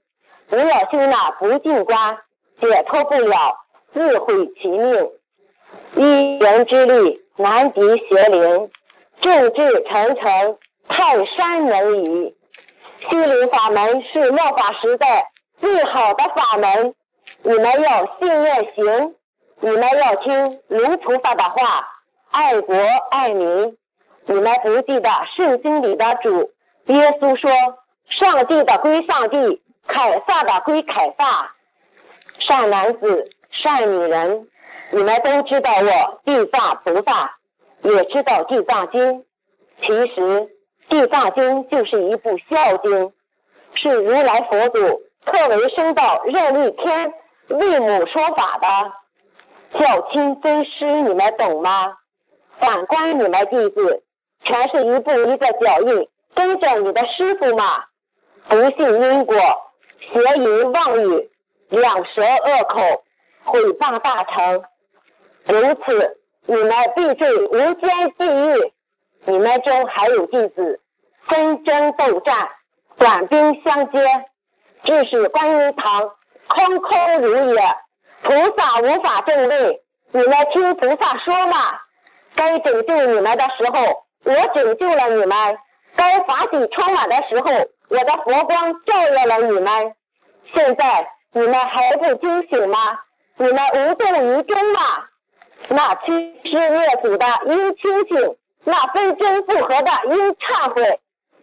[0.49, 2.19] 不要修那不净观，
[2.61, 3.59] 解脱不了，
[3.93, 5.11] 自毁其命。
[5.97, 8.71] 一人之力难敌邪灵，
[9.21, 12.37] 众志成城泰山能移。
[13.09, 16.95] 心灵法门是末法时代最好的法门，
[17.43, 19.15] 你们要信愿行，
[19.61, 21.89] 你们要听卢菩萨的话，
[22.31, 22.75] 爱国
[23.11, 23.77] 爱民。
[24.27, 26.53] 你们不记得圣经里的主
[26.87, 27.51] 耶稣说
[28.09, 31.53] ：“上帝的归上帝，凯撒的归凯撒。”
[32.39, 34.49] 善男子，善女人。
[34.91, 37.37] 你们都知道我地藏菩萨，
[37.83, 39.25] 也知道地藏经。
[39.81, 40.51] 其实
[40.89, 43.13] 地藏经就是一部孝经，
[43.75, 47.13] 是如来佛祖特为生到任力天
[47.49, 48.93] 为母说法的。
[49.79, 51.97] 孝亲尊师，你们懂吗？
[52.59, 54.03] 反观你们弟子，
[54.45, 57.85] 全是一步一个脚印，跟着你的师傅嘛。
[58.47, 59.37] 不信因果，
[60.01, 61.31] 邪淫妄语，
[61.71, 63.05] 两舌恶口，
[63.45, 64.63] 毁谤大乘。
[65.47, 68.73] 如此，你们必坠无间地狱。
[69.27, 70.81] 你们中还有弟子
[71.23, 72.51] 纷争斗战，
[72.97, 73.99] 短兵相接，
[74.83, 76.13] 致使观音堂
[76.47, 77.61] 空空如也。
[78.23, 81.81] 菩萨无法正位，你们听菩萨说嘛。
[82.35, 85.57] 该拯救你们的时候，我拯救了你们；
[85.95, 87.51] 该法喜充满的时候，
[87.89, 89.95] 我的佛光照耀了你们。
[90.53, 93.01] 现在你们还不惊醒吗？
[93.37, 94.81] 你们无动于衷吗？
[95.69, 96.13] 那欺
[96.45, 101.01] 师灭祖的应清醒，那非真不和的应忏悔。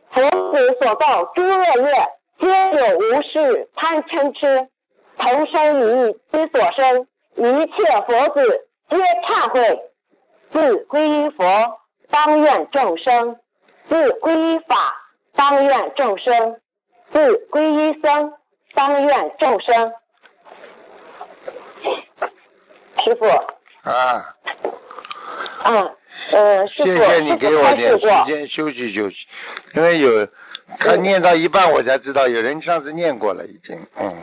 [0.09, 0.21] 佛
[0.51, 2.09] 子所造诸恶业，
[2.39, 4.67] 皆有无事贪嗔痴，
[5.17, 9.82] 同生于一之所生，一切佛子皆忏悔。
[10.49, 11.79] 自归依佛，
[12.12, 13.36] 当愿众生；
[13.89, 15.01] 自归依法，
[15.34, 16.55] 当愿众生；
[17.12, 18.34] 自归依僧，
[18.74, 19.93] 当愿众生。
[23.03, 23.26] 师傅。
[23.89, 24.36] 啊。
[25.64, 25.95] 嗯，
[26.32, 29.28] 呃，师，谢谢你给我点时间休息休息，
[29.76, 30.28] 因为有
[30.80, 34.16] 他念到一半我才知道有人上次念过了已经，嗯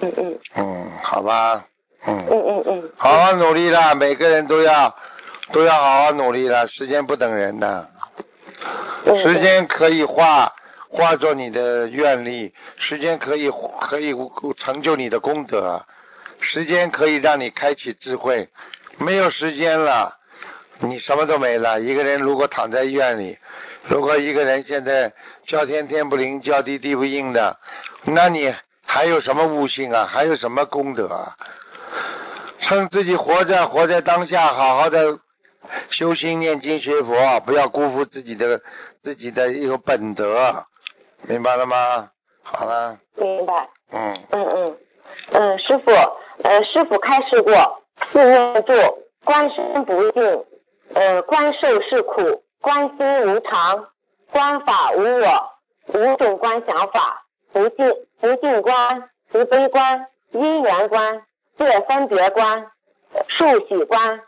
[0.00, 1.64] 嗯嗯嗯，好吧，
[2.06, 4.94] 嗯，嗯嗯嗯，好好努力啦，每个人都要
[5.52, 7.90] 都要好好努力了，时间不等人的，
[9.04, 10.54] 嗯时间可以化
[10.88, 14.14] 化作你的愿力，时间可以可以
[14.56, 15.84] 成就你的功德，
[16.40, 18.48] 时间可以让你开启智慧，
[18.98, 20.18] 没有时间了，
[20.78, 21.80] 你什么都没了。
[21.80, 23.38] 一个人如果躺在医院里，
[23.84, 25.12] 如果一个人现在
[25.46, 27.58] 叫天天不灵，叫地地不应的，
[28.04, 30.08] 那你还有什么悟性啊？
[30.10, 31.36] 还有什么功德啊？
[32.60, 35.18] 趁自己活着，活在当下，好好的
[35.90, 38.60] 修心、念经、学佛，不要辜负自己的
[39.02, 40.66] 自己的一个本德，
[41.22, 42.10] 明白了吗？
[42.42, 43.68] 好了，明白。
[43.92, 44.78] 嗯，嗯嗯
[45.32, 45.90] 嗯，师傅，
[46.42, 48.72] 呃，师傅开示过，四念住，
[49.24, 50.44] 观身不净，
[50.94, 53.88] 呃，观受是苦，观心无常，
[54.30, 55.52] 观法无我，
[55.88, 61.22] 五种观想法，不净不净观，慈悲观，因缘观，
[61.58, 62.70] 界分别观，
[63.28, 64.22] 数喜观。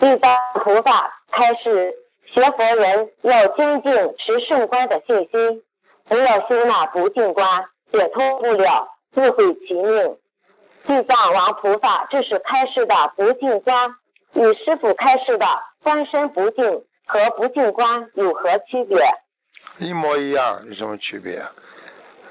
[0.00, 1.94] 地藏菩萨开示，
[2.24, 5.62] 学佛人要精进持圣观的信心，
[6.08, 10.16] 不要修那不净观，解脱不了，自毁其命。
[10.86, 13.94] 地藏王菩萨这是开示的不净观，
[14.32, 15.46] 与师傅开示的
[15.82, 18.98] 观身不净和不净观有何区别？
[19.76, 21.52] 一模一样，有什么区别啊？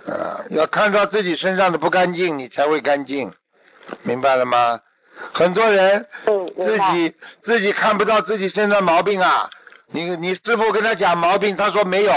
[0.08, 3.32] 啊，要看到自己身上的不干净，你才会干净，
[4.02, 4.82] 明白了吗？
[5.34, 6.08] 很多人。
[6.58, 9.50] 自己自己看不到自己身上毛病啊，
[9.88, 12.14] 你你师傅跟他讲毛病，他说没有。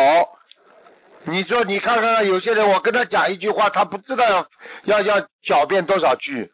[1.24, 4.46] 你说你看看有些人，我跟他讲一句话，他不知道要
[4.84, 6.52] 要要狡辩多少句。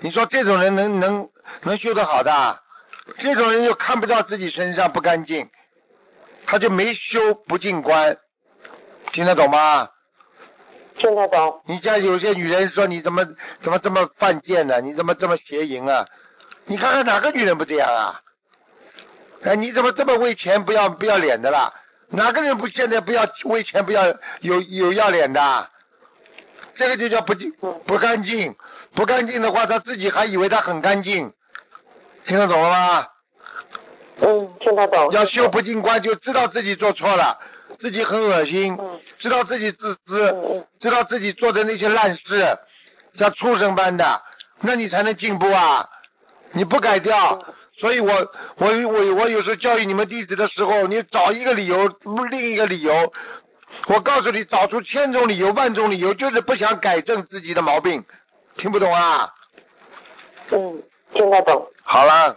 [0.00, 1.30] 你说这种人能能
[1.62, 2.62] 能修得好的啊？
[3.18, 5.48] 这种人就看不到自己身上不干净，
[6.46, 8.18] 他就没修不净观，
[9.10, 9.88] 听得懂吗？
[11.00, 11.62] 听得懂？
[11.64, 13.26] 你家有些女人说你怎么
[13.62, 16.06] 怎么这么犯贱呢、你怎么这么邪淫啊？
[16.66, 18.20] 你看看哪个女人不这样啊？
[19.42, 21.72] 哎，你怎么这么为钱不要不要脸的啦？
[22.08, 24.08] 哪个人不现在不要为钱不要
[24.40, 25.68] 有有要脸的？
[26.74, 27.52] 这个就叫不净
[27.86, 28.54] 不干净，
[28.94, 31.32] 不干净的话，他自己还以为他很干净，
[32.24, 33.06] 听得懂了吗？
[34.20, 35.10] 嗯，听得懂。
[35.12, 37.38] 要修不净观，就知道自己做错了，
[37.80, 42.58] 自己很恶心，嗯知道自己自嗯私，嗯知道自己做的那些烂事，
[43.14, 44.22] 像畜生般的，
[44.60, 45.88] 那你才能进步啊！
[46.52, 47.38] 你不改掉，
[47.76, 53.12] 所以我我我我有时候教育你们弟子的时候，你找一个理由，不另一个理由。
[53.86, 58.04] 我告诉你，找出千种理由、万种理由，就是不想改正自己的毛病，
[58.56, 59.32] 听不懂啊？
[60.50, 60.82] 嗯，
[61.14, 61.66] 听得懂。
[61.82, 62.36] 好了，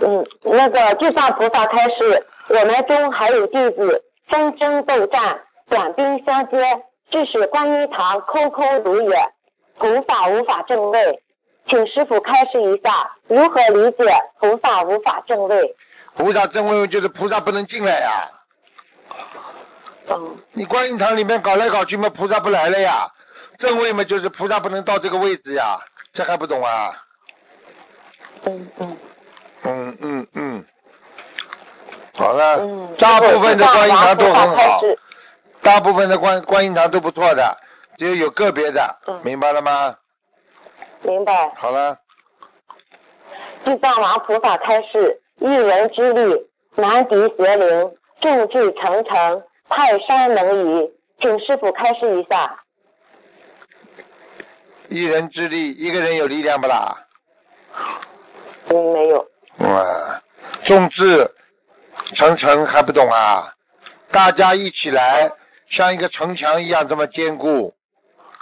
[0.00, 9.32] 嗯，那个就像菩萨开示，我们中还有弟子纷争斗战，短兵相接，致使观音堂空空如也，
[9.76, 11.22] 菩萨无法正位。
[11.66, 14.04] 请师傅开示一下，如何理解
[14.38, 15.76] 菩萨无法正位？
[16.14, 18.30] 菩萨正位就是菩萨不能进来呀、
[20.10, 23.12] 嗯你观音堂里面搞来搞去嘛，菩萨不来了呀。
[23.58, 25.78] 正位嘛，就是菩萨不能到这个位置呀，
[26.12, 27.04] 这还不懂啊？
[28.44, 28.96] 嗯嗯
[29.64, 30.64] 嗯嗯嗯，
[32.18, 32.94] 好了，嗯。
[32.98, 34.82] 大部分的观音堂都很好，
[35.62, 37.56] 大部分的观观音堂都不错的，
[37.96, 39.96] 只有有个别的，嗯明白了吗？
[41.02, 41.52] 明白。
[41.56, 41.98] 好了，
[43.64, 50.90] 地藏王菩萨开示：一人之力，难敌邪灵，众志成城，泰山能移。
[51.20, 52.58] 请师傅开示一下。
[54.88, 56.96] 一人之力，一个人有力量不啦？
[58.68, 59.28] 嗯，没有。
[59.58, 60.22] 哇，
[60.64, 61.28] 众志
[62.14, 63.54] 成城还不懂啊？
[64.10, 65.32] 大家一起来，
[65.68, 67.74] 像一个城墙一样这么坚固，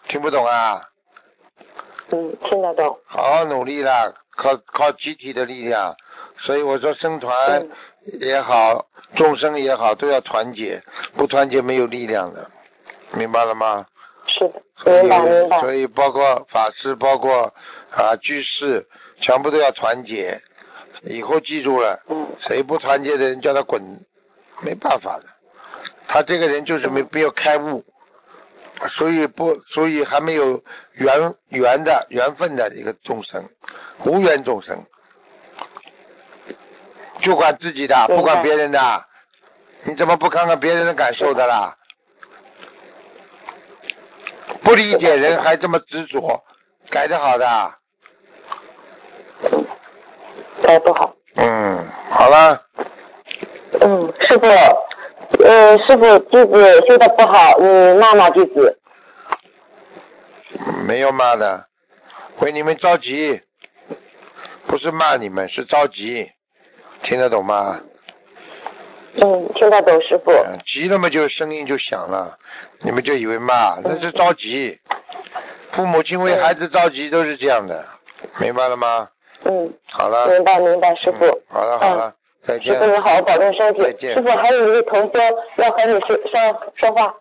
[0.07, 0.89] 听不懂啊？
[2.11, 2.99] 嗯，听得懂。
[3.07, 5.97] 好好努力啦，靠靠集体的力量。
[6.39, 7.71] 所以我说，生团嗯
[8.21, 8.87] 也好，
[9.17, 10.83] 众生也好，都要团结，
[11.17, 12.49] 不团结没有力量的，
[13.13, 13.87] 明白了吗？
[14.29, 15.61] 是的，所以明白明白。
[15.61, 17.53] 所以包括法师，包括
[17.91, 18.87] 啊居士，
[19.21, 20.41] 全部都要团结。
[21.03, 23.83] 以后记住了，嗯谁不团结的人叫他滚，
[24.63, 25.25] 没办法的。
[26.09, 27.85] 他这个人就是没没有开悟，
[28.89, 33.49] 所以不，所以还没有缘缘的缘分的一个众生，
[34.05, 34.85] 无缘众生，
[37.21, 39.05] 就管自己的，不管别人的。
[39.89, 41.77] 你怎么不看看别人的感受的啦？
[44.63, 46.45] 不理解人还这么执着，
[46.91, 47.75] 改的好的。
[50.63, 51.15] 改不好。
[51.37, 52.63] 嗯，好了，
[53.81, 54.47] 嗯，师傅，
[55.45, 58.79] 呃，师傅弟子修的不好，你骂骂弟子。
[60.87, 61.67] 没有骂的，
[62.39, 63.43] 为你们着急，
[64.67, 66.31] 不是骂你们，是着急，
[67.03, 67.81] 听得懂吗？
[69.21, 70.31] 嗯，听得懂师傅。
[70.31, 72.39] 嗯急了嘛，就声音就响了，
[72.81, 74.79] 你们就以为骂，那是着急。
[75.71, 77.85] 父母亲为孩子着急都是这样的，
[78.41, 79.09] 明白了吗？
[79.45, 81.25] 嗯，好了，明白明白，师傅。
[81.25, 83.93] 嗯好了好了，再见师傅你好好保重身体再。
[83.93, 85.19] 见师傅还有一位同修
[85.57, 87.15] 要和你说说说话。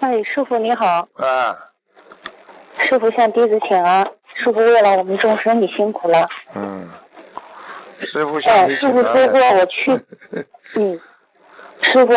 [0.00, 1.56] 哎，师傅你好，啊，
[2.78, 4.10] 师傅向弟子请安。
[4.34, 6.26] 师傅为了我们众生，你辛苦了。
[6.54, 6.88] 嗯，
[8.00, 9.92] 师傅向哎，师傅说过我去，
[10.76, 11.00] 嗯，
[11.92, 12.14] 师傅，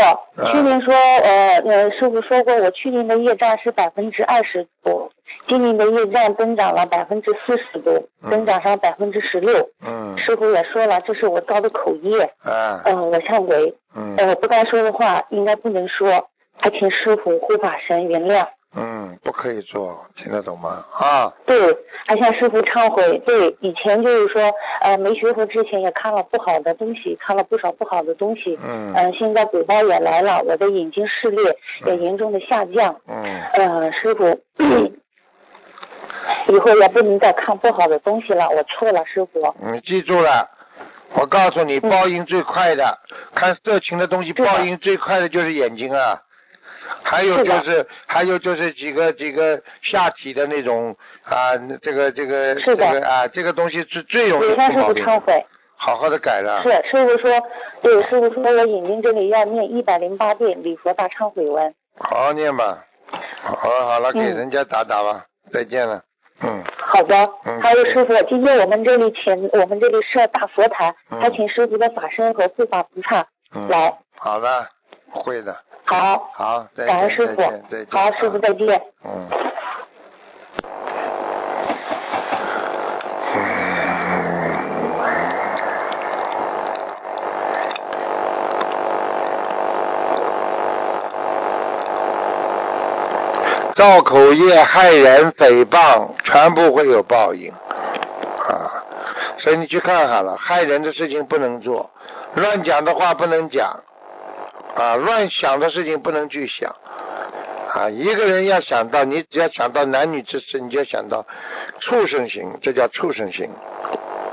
[0.51, 5.11] 去年说呃呃，师傅说过我去年的业障是百分之二十多，
[5.47, 9.69] 今年的业障增长了百分之四十多，增长上百分之十六。
[9.85, 18.47] 嗯师傅也说了，这是我造的口业，啊嗯、我忏悔，嗯呃，不该说的话应该不能说，还请师傅护法神原谅。
[18.77, 20.85] 嗯，不可以做，听得懂吗？
[20.91, 23.17] 啊，对，还向师傅忏悔。
[23.25, 28.59] 对，以前就是说，呃，没学佛之前也看了不好的东西，看了不少不好的东西。
[28.61, 31.41] 嗯呃，现在鬼报也来了，我的眼睛视力
[31.85, 32.99] 也严重的下降。
[33.07, 34.41] 嗯呃，师傅，
[36.47, 39.55] 以后也不能再看不好的东西了，我错了，师傅。
[39.71, 40.49] 你记住了，
[41.13, 42.99] 我告诉你，嗯报应最快的，
[43.33, 46.21] 看色情的东西，报应最快的就是眼睛啊。
[47.03, 54.49] 还有就是是，还有就是几个几个下体的那种啊，这个这个这个啊，这个东西最最容易。
[54.55, 55.45] 忏悔。
[55.77, 56.63] 好好的改了。
[56.63, 57.29] 是，师傅说，
[57.81, 61.75] 对，师傅说我眼睛这里要念一百零八遍礼佛大忏悔文。
[61.97, 62.85] 好好念吧。
[63.43, 65.25] 好了好了，给嗯人家打打吧。
[65.51, 66.01] 再见了。
[66.41, 73.67] 嗯好的嗯，还有师傅，今天我们这里请我们这里设大佛台，嗯还请师傅的法身和护法菩萨嗯。
[73.67, 73.97] 来。
[74.17, 74.67] 好的，
[75.09, 75.55] 会的。
[75.85, 77.87] 好，好，再见感恩师傅再见再见。
[77.91, 78.81] 好，师傅啊再见。
[79.03, 79.27] 嗯。
[93.75, 98.71] 造口业、害人、诽谤，全部会有报应啊！
[99.37, 101.91] 所以你去看好了，害人的事情不能做，
[102.35, 103.83] 乱讲的话不能讲
[104.75, 106.75] 啊，乱想的事情不能去想
[107.69, 107.89] 啊！
[107.89, 111.25] 一个人要想到，你只要想到男女之事，你就要想到
[111.79, 113.49] 畜生行，这叫畜生行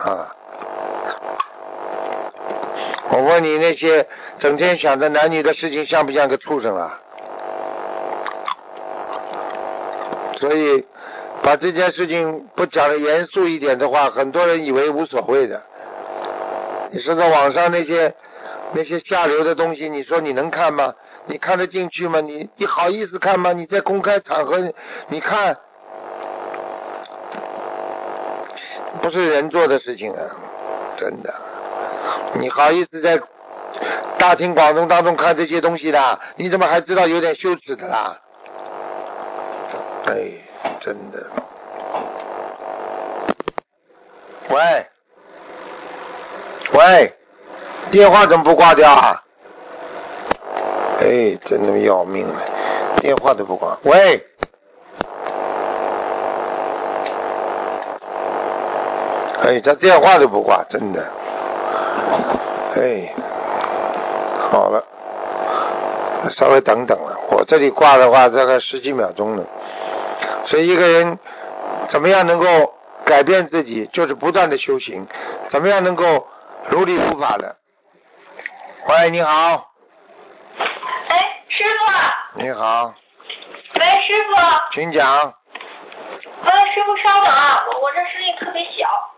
[0.00, 0.34] 啊！
[3.10, 4.06] 我问你，那些
[4.38, 6.98] 整天想着男女的事情，像不像个畜生啊？
[10.38, 10.84] 所以，
[11.42, 15.62] 把这件事情不讲的严肃一点的话，很多人以为无所谓的。
[16.90, 18.14] 你说说网上那些
[18.74, 20.94] 那些下流的东西，你说你能看吗？
[21.26, 22.20] 你看得进去吗？
[22.20, 23.52] 你你好意思看吗？
[23.52, 24.58] 你在公开场合
[25.08, 25.56] 你看，
[29.00, 30.20] 不是人做的事情啊，
[30.96, 31.34] 真的。
[32.34, 33.20] 你好意思在
[34.18, 36.18] 大庭广众当中看这些东西的？
[36.36, 38.18] 你怎么还知道有点羞耻的啦？
[40.06, 40.30] 哎，
[40.80, 41.30] 真的。
[44.48, 44.86] 喂，
[46.72, 47.14] 喂，
[47.92, 49.22] 电话怎么不挂掉啊？
[51.00, 52.40] 哎，真的要命了，
[53.02, 53.76] 电话都不挂。
[53.82, 54.26] 喂，
[59.42, 61.04] 哎，这电话都不挂，真的。
[62.76, 63.12] 哎，
[64.50, 64.82] 好了，
[66.30, 67.20] 稍微等等了。
[67.28, 69.44] 我这里挂的话，大概十几秒钟了。
[70.46, 71.18] 所以一个人
[71.88, 72.72] 怎么样能够
[73.04, 75.06] 改变自己，就是不断的修行。
[75.50, 76.26] 怎么样能够
[76.70, 77.56] 如理如法的？
[78.84, 79.72] 喂，你好。
[81.08, 82.40] 哎，师傅。
[82.40, 82.92] 你好。
[83.78, 84.34] 喂，师傅。
[84.72, 85.06] 请讲。
[86.44, 89.10] 呃，师傅稍等啊，我我这声音特别小。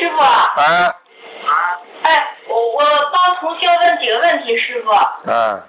[0.00, 0.18] 师傅。
[0.22, 0.94] 啊。
[2.02, 2.82] 哎，我我
[3.12, 4.90] 帮同学问几个问题，师傅。
[4.92, 5.66] 啊。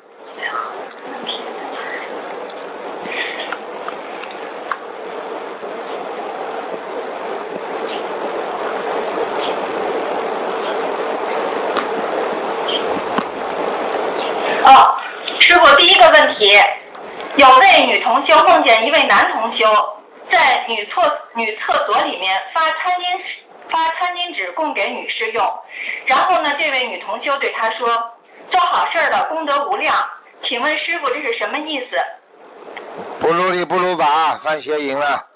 [14.65, 14.97] 哦，
[15.41, 16.57] 师傅，第一个问题，
[17.35, 19.03] 有位女同修梦见一位
[19.63, 19.97] 男同修
[20.29, 23.21] 在女厕女厕所里面发餐巾
[23.69, 25.59] 发餐巾纸供给女士用，
[26.05, 28.13] 然后呢，这位女同修对他说
[28.51, 29.95] ：“做好事的功德无量。”
[30.43, 31.97] 请问师傅这是什么意思？
[33.19, 35.27] 不如理不如法，犯邪淫了。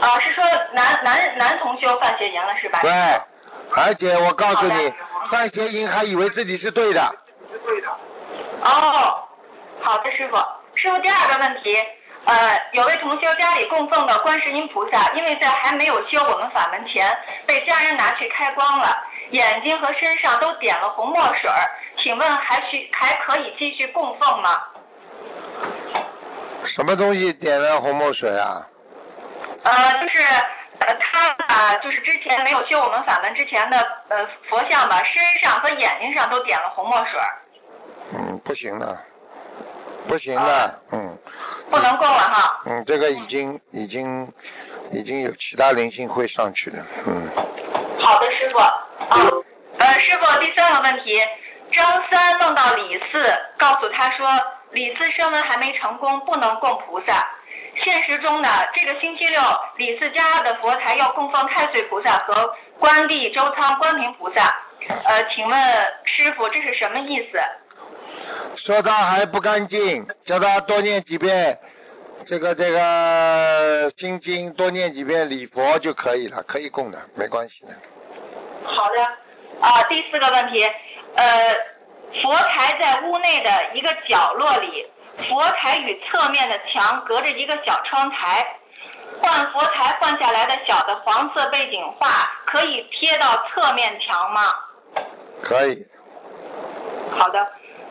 [0.00, 2.80] 啊，是说男男男同修犯邪淫了是吧？
[2.82, 2.90] 对，
[3.74, 4.92] 而且我告诉你，
[5.30, 7.00] 范邪淫还以为自己是对的。
[7.50, 7.88] 是对的。
[8.60, 9.24] 哦，
[9.80, 10.36] 好的，师傅。
[10.74, 11.78] 师傅，第二个问题，
[12.26, 17.16] 呃，有位同修家里供奉的观世音菩萨，因为在还没有修我们法门前，
[17.46, 18.96] 被家人拿去开光了，
[19.30, 21.70] 眼睛和身上都点了红墨水儿，
[22.02, 24.62] 请问还需还可以继续供奉吗？
[26.64, 28.66] 什么东西点了红墨水啊？
[29.62, 30.22] 呃，就是
[30.78, 37.38] 呃他啊，就是之前没有修我们法门之前的呃佛像吧，身上和眼睛上都点了红墨水儿。
[38.14, 38.98] 嗯，不行了，
[40.08, 41.18] 不行的，嗯。
[41.70, 42.60] 不能供了哈。
[42.66, 44.32] 嗯，这个已经已经
[44.92, 47.28] 已经有其他灵性会上去的，嗯。
[47.98, 48.58] 好的，师傅。
[48.58, 48.72] 啊，
[49.78, 51.20] 呃，师傅，第三个问题，
[51.72, 54.28] 张三梦到李四告诉他说，
[54.70, 57.26] 李四声纹还没成功，不能供菩萨。
[57.76, 59.40] 现实中呢，这个星期六
[59.76, 64.54] 李四家的佛台要供奉太岁菩萨和观地周仓观平菩萨。
[65.04, 65.58] 呃，请问
[66.04, 67.40] 师傅这是什么意思？
[68.56, 71.58] 说他还不干净，叫他多念几遍
[72.24, 77.74] 这个这个心经，多念几遍礼佛就可以了，可以供的，没关系的。
[78.64, 79.02] 好的，
[79.60, 80.64] 啊，第四个问题，
[81.14, 81.56] 呃，
[82.22, 84.86] 佛台在屋内的一个角落里，
[85.28, 88.56] 佛台与侧面的墙隔着一个小窗台，
[89.20, 94.42] 换佛台换下来的小的黄色背景画可以贴到侧面墙吗？
[95.42, 95.86] 可以。
[97.10, 97.46] 好的，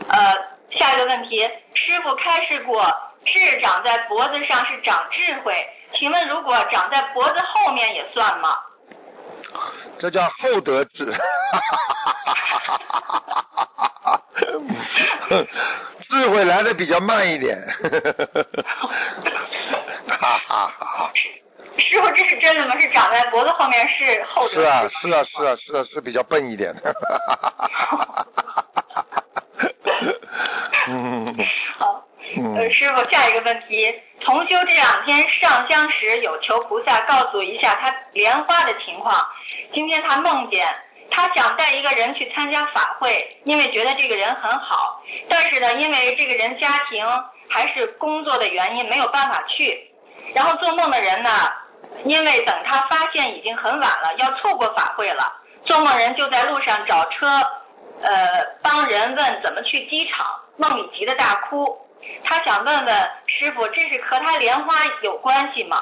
[0.09, 0.35] 呃，
[0.77, 1.39] 下一个问题，
[1.73, 2.83] 师傅开示过，
[3.25, 5.67] 痣长在脖子上是长智慧，
[5.97, 8.57] 请问如果长在脖子后面也算吗？
[9.99, 11.05] 这叫厚德智，
[16.09, 17.55] 智慧来的比较慢一点。
[20.07, 21.11] 哈哈哈
[21.77, 22.79] 师傅，这是真的吗？
[22.79, 24.53] 是长在脖子后面是厚德？
[24.53, 26.93] 是啊，是啊，是啊，是啊，是比较笨一点的。
[31.37, 31.45] 嗯。
[31.77, 32.05] 好。
[32.55, 39.27] 呃，师傅，下一个问题，同修这两天上香时有求菩萨告诉一下他莲花的情况。
[39.73, 40.65] 今天他梦见
[41.11, 47.05] 他想带一个人去参加法会，因为觉得这个人很好，但是呢，因为这个人家庭
[47.49, 49.91] 还是工作的原因没有办法去。
[50.33, 51.29] 然后做梦的人呢，
[52.05, 57.27] 因为等他发现已经很晚了，要错过法会了，做梦人就在路上找车，
[58.03, 60.27] 呃，帮人问怎么去机场，
[60.57, 61.77] 梦里急得大哭。
[62.23, 62.95] 他想问问
[63.27, 65.81] 师傅，这是和他莲花有关系吗？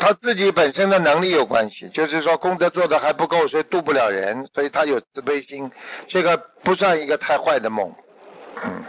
[0.00, 5.70] 他自己本身的能力有关系，就是说功德做的还不够，所以渡不了人，所以他有慈悲心，
[6.06, 7.92] 这个不算一个太坏的梦，
[8.64, 8.84] 嗯。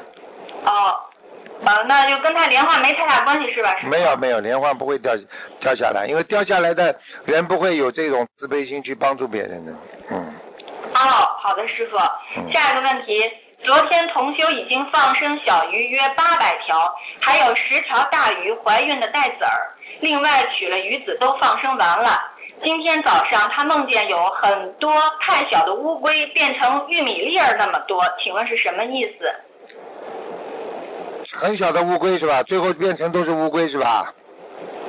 [0.64, 0.96] 哦，
[1.66, 3.76] 呃，那就跟他莲花没太大关系是吧？
[3.84, 5.14] 没有没有，莲花不会掉
[5.60, 9.74] 掉下来，因为掉下来的人不会有这种慈悲心去帮助别人的，
[10.12, 10.29] 嗯。
[11.00, 11.98] 哦，好的，师傅。
[12.52, 13.32] 下一个问题。
[13.62, 22.22] 昨天同修已经放生小鱼约八百条，还有十条大鱼怀孕的带子儿，另外取了鱼子都放生完了。
[22.64, 29.36] 今天早上他梦见有很多太小的乌龟变成玉米粒儿那么多，请问是什么意思？
[31.34, 32.42] 很小的乌龟是吧？
[32.44, 34.14] 最后变成都是乌龟是吧？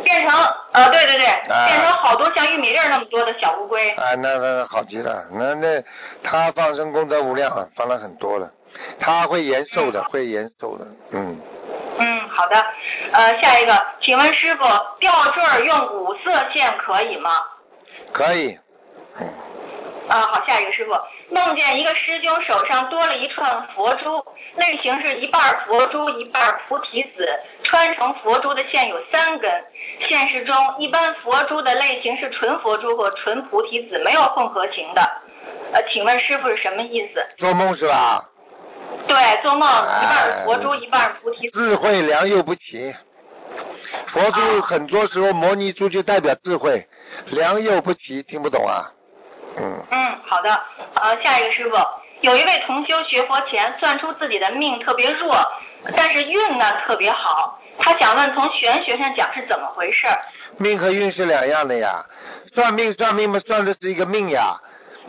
[0.05, 0.39] 变成
[0.73, 1.27] 呃，对对对，
[1.67, 3.91] 变成好多像玉米粒儿那么多的小乌龟。
[3.91, 5.83] 啊，那那好极了，那那
[6.23, 8.51] 他放生功德无量了，放了很多了，
[8.99, 11.41] 他会延寿的，会延寿的，嗯。
[11.99, 12.65] 嗯，好的。
[13.13, 14.63] 呃，下一个，请问师傅，
[14.99, 17.43] 吊坠用五色线可以吗？
[18.13, 18.59] 可以。
[20.09, 20.93] 啊，好，下一个师傅，
[21.31, 24.25] 梦见一个师兄手上多了一串佛珠，
[24.57, 29.51] 类型是一半佛珠一半菩提子，穿成佛珠的线有三根。
[30.09, 35.03] 现实中，一般佛珠的类型是纯佛珠和纯菩提子，没有混合型的。
[35.73, 37.25] 呃，请问师傅是什么意思？
[37.39, 38.29] 做梦是吧？
[39.07, 41.61] 对，做梦一半佛珠一半菩提子。
[41.61, 42.93] 智慧良莠不齐，
[44.09, 46.89] 佛珠很多时候摩尼珠就代表智慧，
[47.27, 48.91] 良莠不齐，听不懂啊？
[49.59, 50.61] 嗯嗯，好的。
[50.95, 51.77] 呃，下一个师傅，
[52.21, 55.37] 有一位同修学佛前算出自己的命特别弱，
[55.97, 57.59] 但是运呢特别好。
[57.79, 60.07] 他想问，从玄学上讲是怎么回事？
[60.59, 62.05] 命和运是两样的呀，
[62.55, 64.61] 算命算命嘛，算的是一个命呀。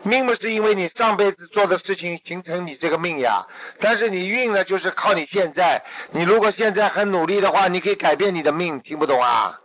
[0.03, 3.45] 命嘛是因为你上辈子做的事情形成你这个命呀，
[3.79, 5.83] 但是你运呢就是靠你现在。
[6.11, 8.79] 你如果现在很努力的话，你可以改变你的命。
[8.81, 9.59] 听不懂啊？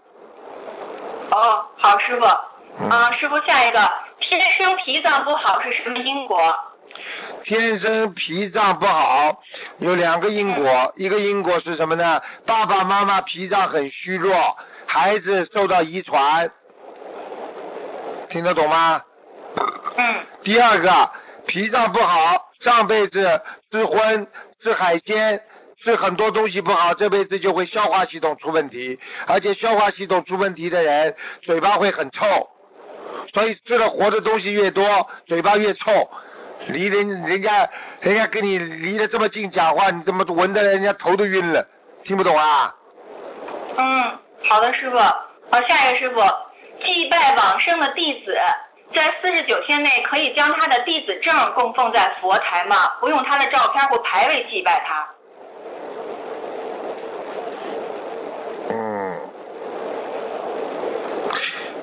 [1.30, 2.24] 哦，好，师傅。
[2.90, 3.80] 啊，师傅，下一个。
[4.28, 6.54] 天生脾脏不好是什么因果？
[7.44, 9.40] 天生脾脏不好
[9.78, 12.20] 有两个因果，一个因果是什么呢？
[12.44, 14.56] 爸爸妈妈脾脏很虚弱，
[14.86, 16.50] 孩子受到遗传，
[18.28, 19.00] 听得懂吗？
[19.96, 20.16] 嗯。
[20.42, 21.12] 第二个，
[21.46, 24.26] 脾脏不好，上辈子吃荤、
[24.58, 25.44] 吃海鲜、
[25.80, 28.98] 吃很多东西不好，这辈子就会消化系统出问题，
[29.28, 32.50] 而且消化系统出问题的人，嘴巴会很臭。
[33.32, 36.10] 所以吃的活的东西越多，嘴巴越臭。
[36.68, 37.68] 离人人家
[38.00, 41.64] 人家跟你离得这么近讲话，你怎么闻的人家头都晕了？
[42.02, 42.74] 听不懂啊？
[43.76, 44.18] 嗯，
[44.48, 44.98] 好的，师傅。
[44.98, 46.20] 好，下一个师傅，
[46.82, 48.36] 祭拜往生的弟子，
[48.92, 52.94] 在四十九天内可以将他的弟子证供奉在佛台吗？
[53.00, 55.06] 不用他的照片或牌位祭拜他。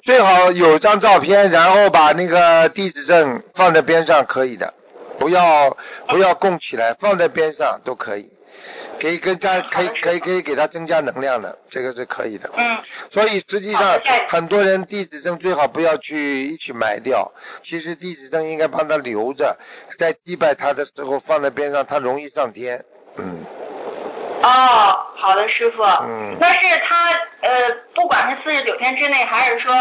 [0.04, 4.74] 最好有张照片，然后把那个地址证放在边上，可以的。
[5.18, 5.78] 不要
[6.10, 8.30] 不要供起来，放在边上都可以，
[9.00, 12.52] 可以跟加可以可以可以给他增加能量的，这个是可以的。
[12.54, 12.78] 嗯。
[13.12, 17.32] 所以实际上很多人地址证最好不要去一起埋掉，
[17.64, 19.58] 其实地址证应该帮他留着，
[19.98, 22.84] 在祭拜他的时候放在边上，他容易上天。
[24.44, 24.52] 嗯。
[24.52, 25.84] 哦，好的，师傅。
[25.84, 26.36] 嗯。
[26.40, 27.50] 那是他呃，
[27.94, 29.74] 不管是四十九天之内，还是说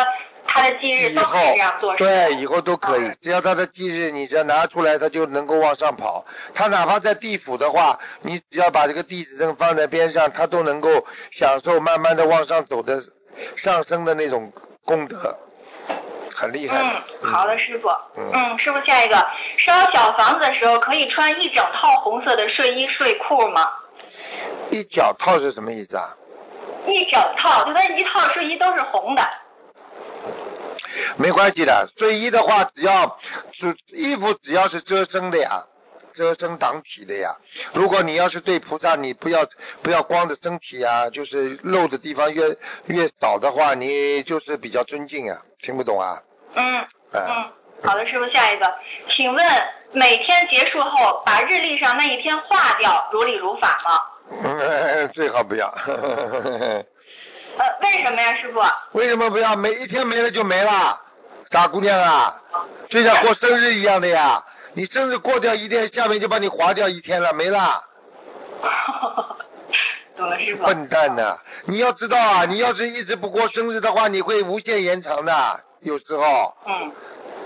[0.47, 1.95] 他的忌日都可以这样做。
[1.97, 6.25] 对，以后都可以，只要他的忌日，你只要拿出来，他就能够往上跑。
[6.55, 13.03] 他哪怕在地府的话，你只要把这个地址证放在边上，他都能够享受慢慢的往上走的
[13.57, 14.53] 上升的那种
[14.85, 15.39] 功德，
[16.35, 16.79] 很厉害。
[17.23, 17.89] 嗯，好的，师傅。
[18.17, 19.15] 嗯，师傅，下一个
[19.59, 23.71] 烧小房子的时候，可以穿一整套红色的睡衣睡裤吗？
[24.71, 26.17] 一脚套是什么意思啊？
[26.87, 29.23] 一脚套，就那一套睡衣都是红的。
[31.17, 33.19] 没关系的，睡衣的话，只要
[33.53, 35.65] 只衣服只要是遮身的呀，
[36.15, 37.37] 遮身挡体的呀。
[37.73, 39.47] 如果你要是对菩萨，你不要
[39.83, 45.39] 不要光着身体啊，就是露的地方越越少的话，你就是比较尊敬啊。
[45.63, 46.21] 听不懂啊？
[46.55, 48.75] 嗯嗯，好的，师傅，下一个，
[49.09, 49.47] 请问
[49.93, 54.01] 每天结束后把日历上那一天划掉，如理如法吗？
[55.15, 55.67] 最好不要。
[57.59, 58.61] 呃，为什么呀，师傅？
[58.93, 59.55] 为什么不要？
[59.57, 61.01] 每一天没了就没了，
[61.51, 62.41] 傻姑娘啊，
[62.89, 64.43] 就像过生日一样的呀。
[64.75, 67.85] 你生日过掉一天，下面就把你划掉一天了，没了。
[70.17, 70.65] 懂了，师傅。
[70.65, 71.39] 笨蛋呐！
[71.67, 76.57] 你要知道啊，你要是一直不过生日的话，你会无限延长的，有时候。
[76.67, 76.93] 嗯。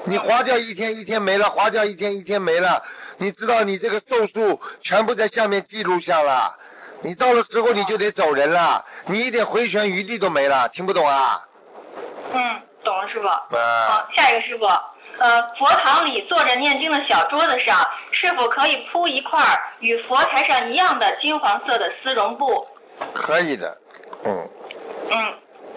[0.05, 2.85] 你划掉一天，一天没了；划掉一天，一天没了。
[3.17, 6.57] 你知道，你这个寿数全部在下面记录下了。
[7.03, 11.47] 你到了时候你就得走人了，你一点回旋余地都没了，听不懂啊？
[12.33, 13.29] 嗯，懂了，师傅。
[13.29, 14.65] 好，下一个师傅，
[15.19, 19.41] 呃，佛堂里坐着念经的小桌子上，是否可以铺一块
[19.81, 22.67] 与佛台上一样的金黄色的丝绒布？
[23.13, 23.79] 可以的，
[24.25, 24.49] 嗯。
[25.11, 25.35] 嗯，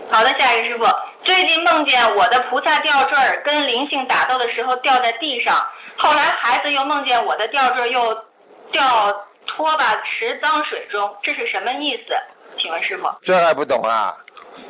[0.10, 0.86] 好的，下一个师傅，
[1.24, 5.68] 最近梦见我的菩萨吊坠跟灵性打斗的时候掉在地上，
[5.98, 8.26] 后来孩子又梦见我的吊坠又
[8.72, 9.26] 掉。
[9.50, 12.14] 拖把池脏水中，这是什么意思？
[12.58, 14.16] 请问师傅，这还不懂啊？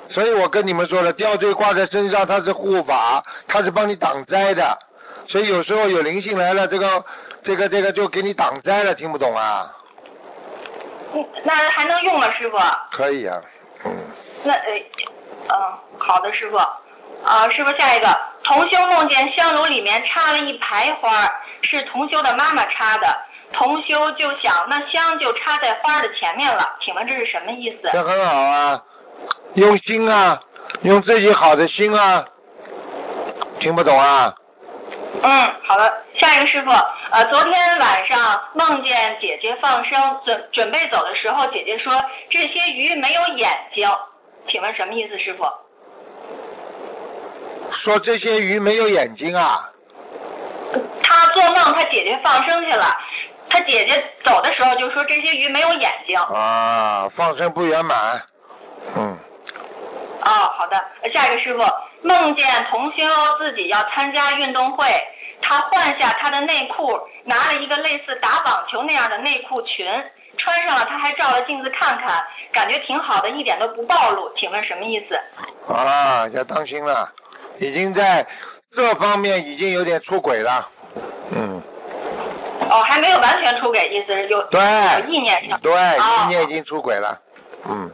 [0.09, 4.77] 所以我跟你们说了，吊坠挂在身上，它是护法，它是帮你挡灾的。
[5.27, 7.05] 所以有时候有灵性来了，这个
[7.43, 9.75] 这个这个就给你挡灾了，听不懂啊？
[11.13, 12.57] 嗯，那还能用吗，师傅？
[12.91, 13.41] 可以啊，
[13.85, 13.91] 嗯。
[14.43, 14.81] 那呃，
[15.49, 16.57] 嗯，好的，师傅。
[16.57, 21.29] 啊，师傅，下一个，同修梦见香炉里面插了一排花，
[21.63, 23.17] 是同修的妈妈插的，
[23.51, 27.89] 同修就想那香就插在花的前面了，请问这是什么意思？
[27.91, 28.83] 这很好啊，
[29.55, 30.39] 用心啊，
[30.83, 32.25] 用自己好的心啊，
[33.59, 34.35] 听不懂啊？
[35.21, 36.69] 嗯，好的，下一个师傅，
[37.09, 41.91] 呃，昨天晚上梦见姐姐放生，准准备走的时候，姐姐说
[42.29, 43.89] 这些鱼没有眼睛，
[44.47, 45.45] 请问什么意思，师傅？
[47.71, 49.71] 说这些鱼没有眼睛啊？
[51.01, 52.97] 他做梦，他姐姐放生去了，
[53.49, 56.19] 他姐姐走的时候就说这些鱼没有眼睛。
[56.19, 58.21] 啊，放生不圆满，
[58.95, 59.17] 嗯。
[60.21, 61.63] 哦，好的，下一个师傅，
[62.01, 63.03] 梦见同修
[63.39, 64.85] 自己要参加运动会，
[65.41, 69.87] 他换下他的内裤，拿了一个类似打网球那样的内裤裙，
[70.37, 75.19] 穿上了，他还照了镜子看看，感觉挺好的，一点都不暴露，请问什么意思？
[75.73, 77.11] 啊，要当心了。
[77.57, 78.27] 已经在
[78.71, 80.69] 这方面已经有点出轨了，
[81.31, 81.63] 嗯。
[82.69, 84.59] 哦，还没有完全出轨，意思是有对
[84.99, 85.59] 有意念上。
[85.59, 87.19] 对，意念已经出轨了，
[87.65, 87.91] 嗯。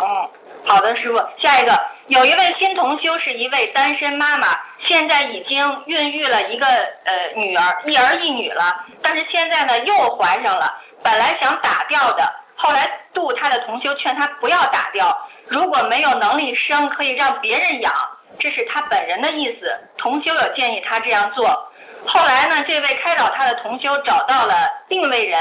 [0.00, 0.28] 嗯，
[0.64, 17.92] 好的，师傅，下一个，有一位新同修是一位单身妈妈，现在已经孕育了一个呃女儿，一儿一女了，但是现在呢又怀上了，本来想打掉的，后来度她的同修劝她不要打掉，如果没有能力生，可以让别人养。
[18.38, 21.69] 这是他本人的意思，同修有建议他这样做。
[22.06, 24.54] 后来呢，这位开导他的同修找到了
[24.88, 25.38] 另一位人，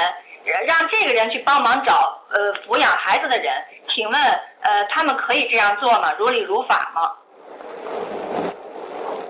[0.65, 3.53] 让这个人去帮忙找呃抚养孩子的人。
[3.93, 4.21] 请问
[4.61, 6.13] 呃，他们可以这样做吗？
[6.17, 7.11] 如理如法吗？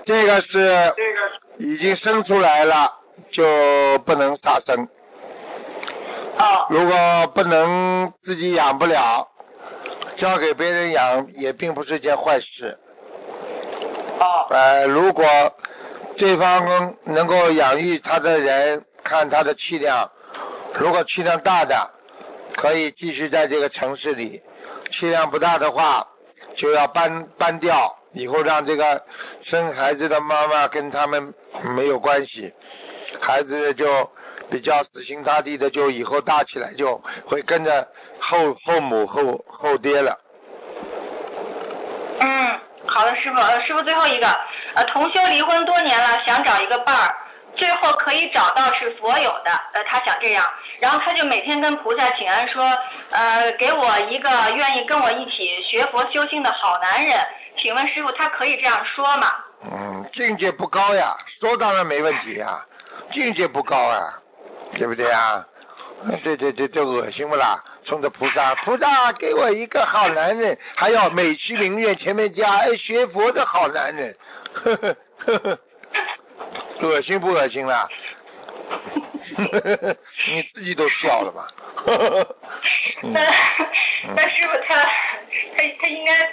[0.04, 0.92] 这个是
[1.56, 2.92] 已经生出来了
[3.30, 4.88] 就不能杀生。
[6.38, 6.66] 哦。
[6.68, 9.28] 如果不能自己养不了，
[10.16, 12.78] 交给别人养也并不是件坏事。
[14.50, 15.24] 呃，如果
[16.16, 20.10] 对方能够养育他的人，看他的气量，
[20.74, 21.90] 如果气量大的，
[22.56, 24.42] 可以继续在这个城市里；
[24.90, 26.08] 气量不大的话，
[26.54, 29.02] 就要搬搬掉，以后让这个
[29.42, 31.32] 生孩子的妈妈跟他们
[31.74, 32.52] 没有关系，
[33.18, 34.10] 孩子就
[34.50, 37.88] 比较死心塌地的，就以后大起来就会跟着
[38.18, 40.20] 后后母后后爹了。
[42.18, 42.60] 嗯。
[42.90, 44.26] 好的，师傅，呃，师傅最后一个，
[44.74, 47.14] 呃，同修离婚多年了，想找一个伴儿，
[47.54, 50.44] 最后可以找到是佛有的，呃，他想这样，
[50.80, 52.76] 然后他就每天跟菩萨请安说，
[53.10, 57.16] 呃，给我一个愿意跟我一起学佛修心的好男人，
[57.62, 59.36] 请问师傅，他可以这样说吗？
[59.62, 62.66] 嗯，境界不高呀，说当然没问题呀，
[63.12, 64.20] 境界不高啊，
[64.72, 65.46] 对不对啊？
[66.24, 67.62] 对对对，这恶心不啦？
[67.90, 74.16] 冲着菩萨，菩萨给我一个好男人，还要美其名曰前面加哎学佛的好男人，
[74.52, 75.58] 呵呵呵呵，
[76.86, 77.88] 恶心不恶心啦？
[79.36, 79.96] 呵呵呵，
[80.28, 81.48] 你自己都笑了吧？
[83.02, 83.26] 那
[84.14, 86.32] 那师傅他他他应该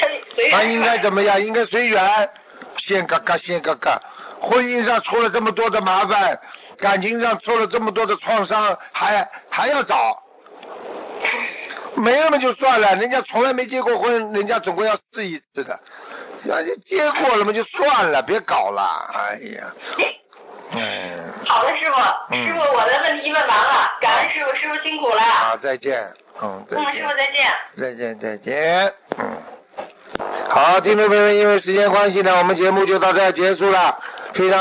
[0.00, 0.06] 他。
[0.52, 1.44] 他应该怎么样？
[1.44, 2.30] 应该随缘，
[2.78, 4.00] 先嘎嘎先嘎嘎，
[4.40, 6.38] 婚姻上出了这么多的麻烦。
[6.76, 10.23] 感情上出了这么多的创伤，还还要找，
[11.94, 15.78] 没了嘛就算了，人家从来没结过婚，人家总归要试一次的，
[16.42, 18.82] 人家结过了嘛就算了，别搞了，
[19.14, 19.74] 哎呀，
[20.72, 21.24] 嗯。
[21.46, 21.96] 好的，师傅，
[22.34, 25.20] 师傅，我的问题问完了，感恩师傅，师傅辛苦了。
[25.20, 26.12] 好，再见，
[26.42, 26.84] 嗯，再见。
[26.84, 27.36] 嗯，师傅再见。
[27.76, 29.24] 再见，再见，嗯。
[30.48, 34.00] 好，听众朋友们，因为时间关系呢，我们节目就到这结束了，
[34.32, 34.58] 非常。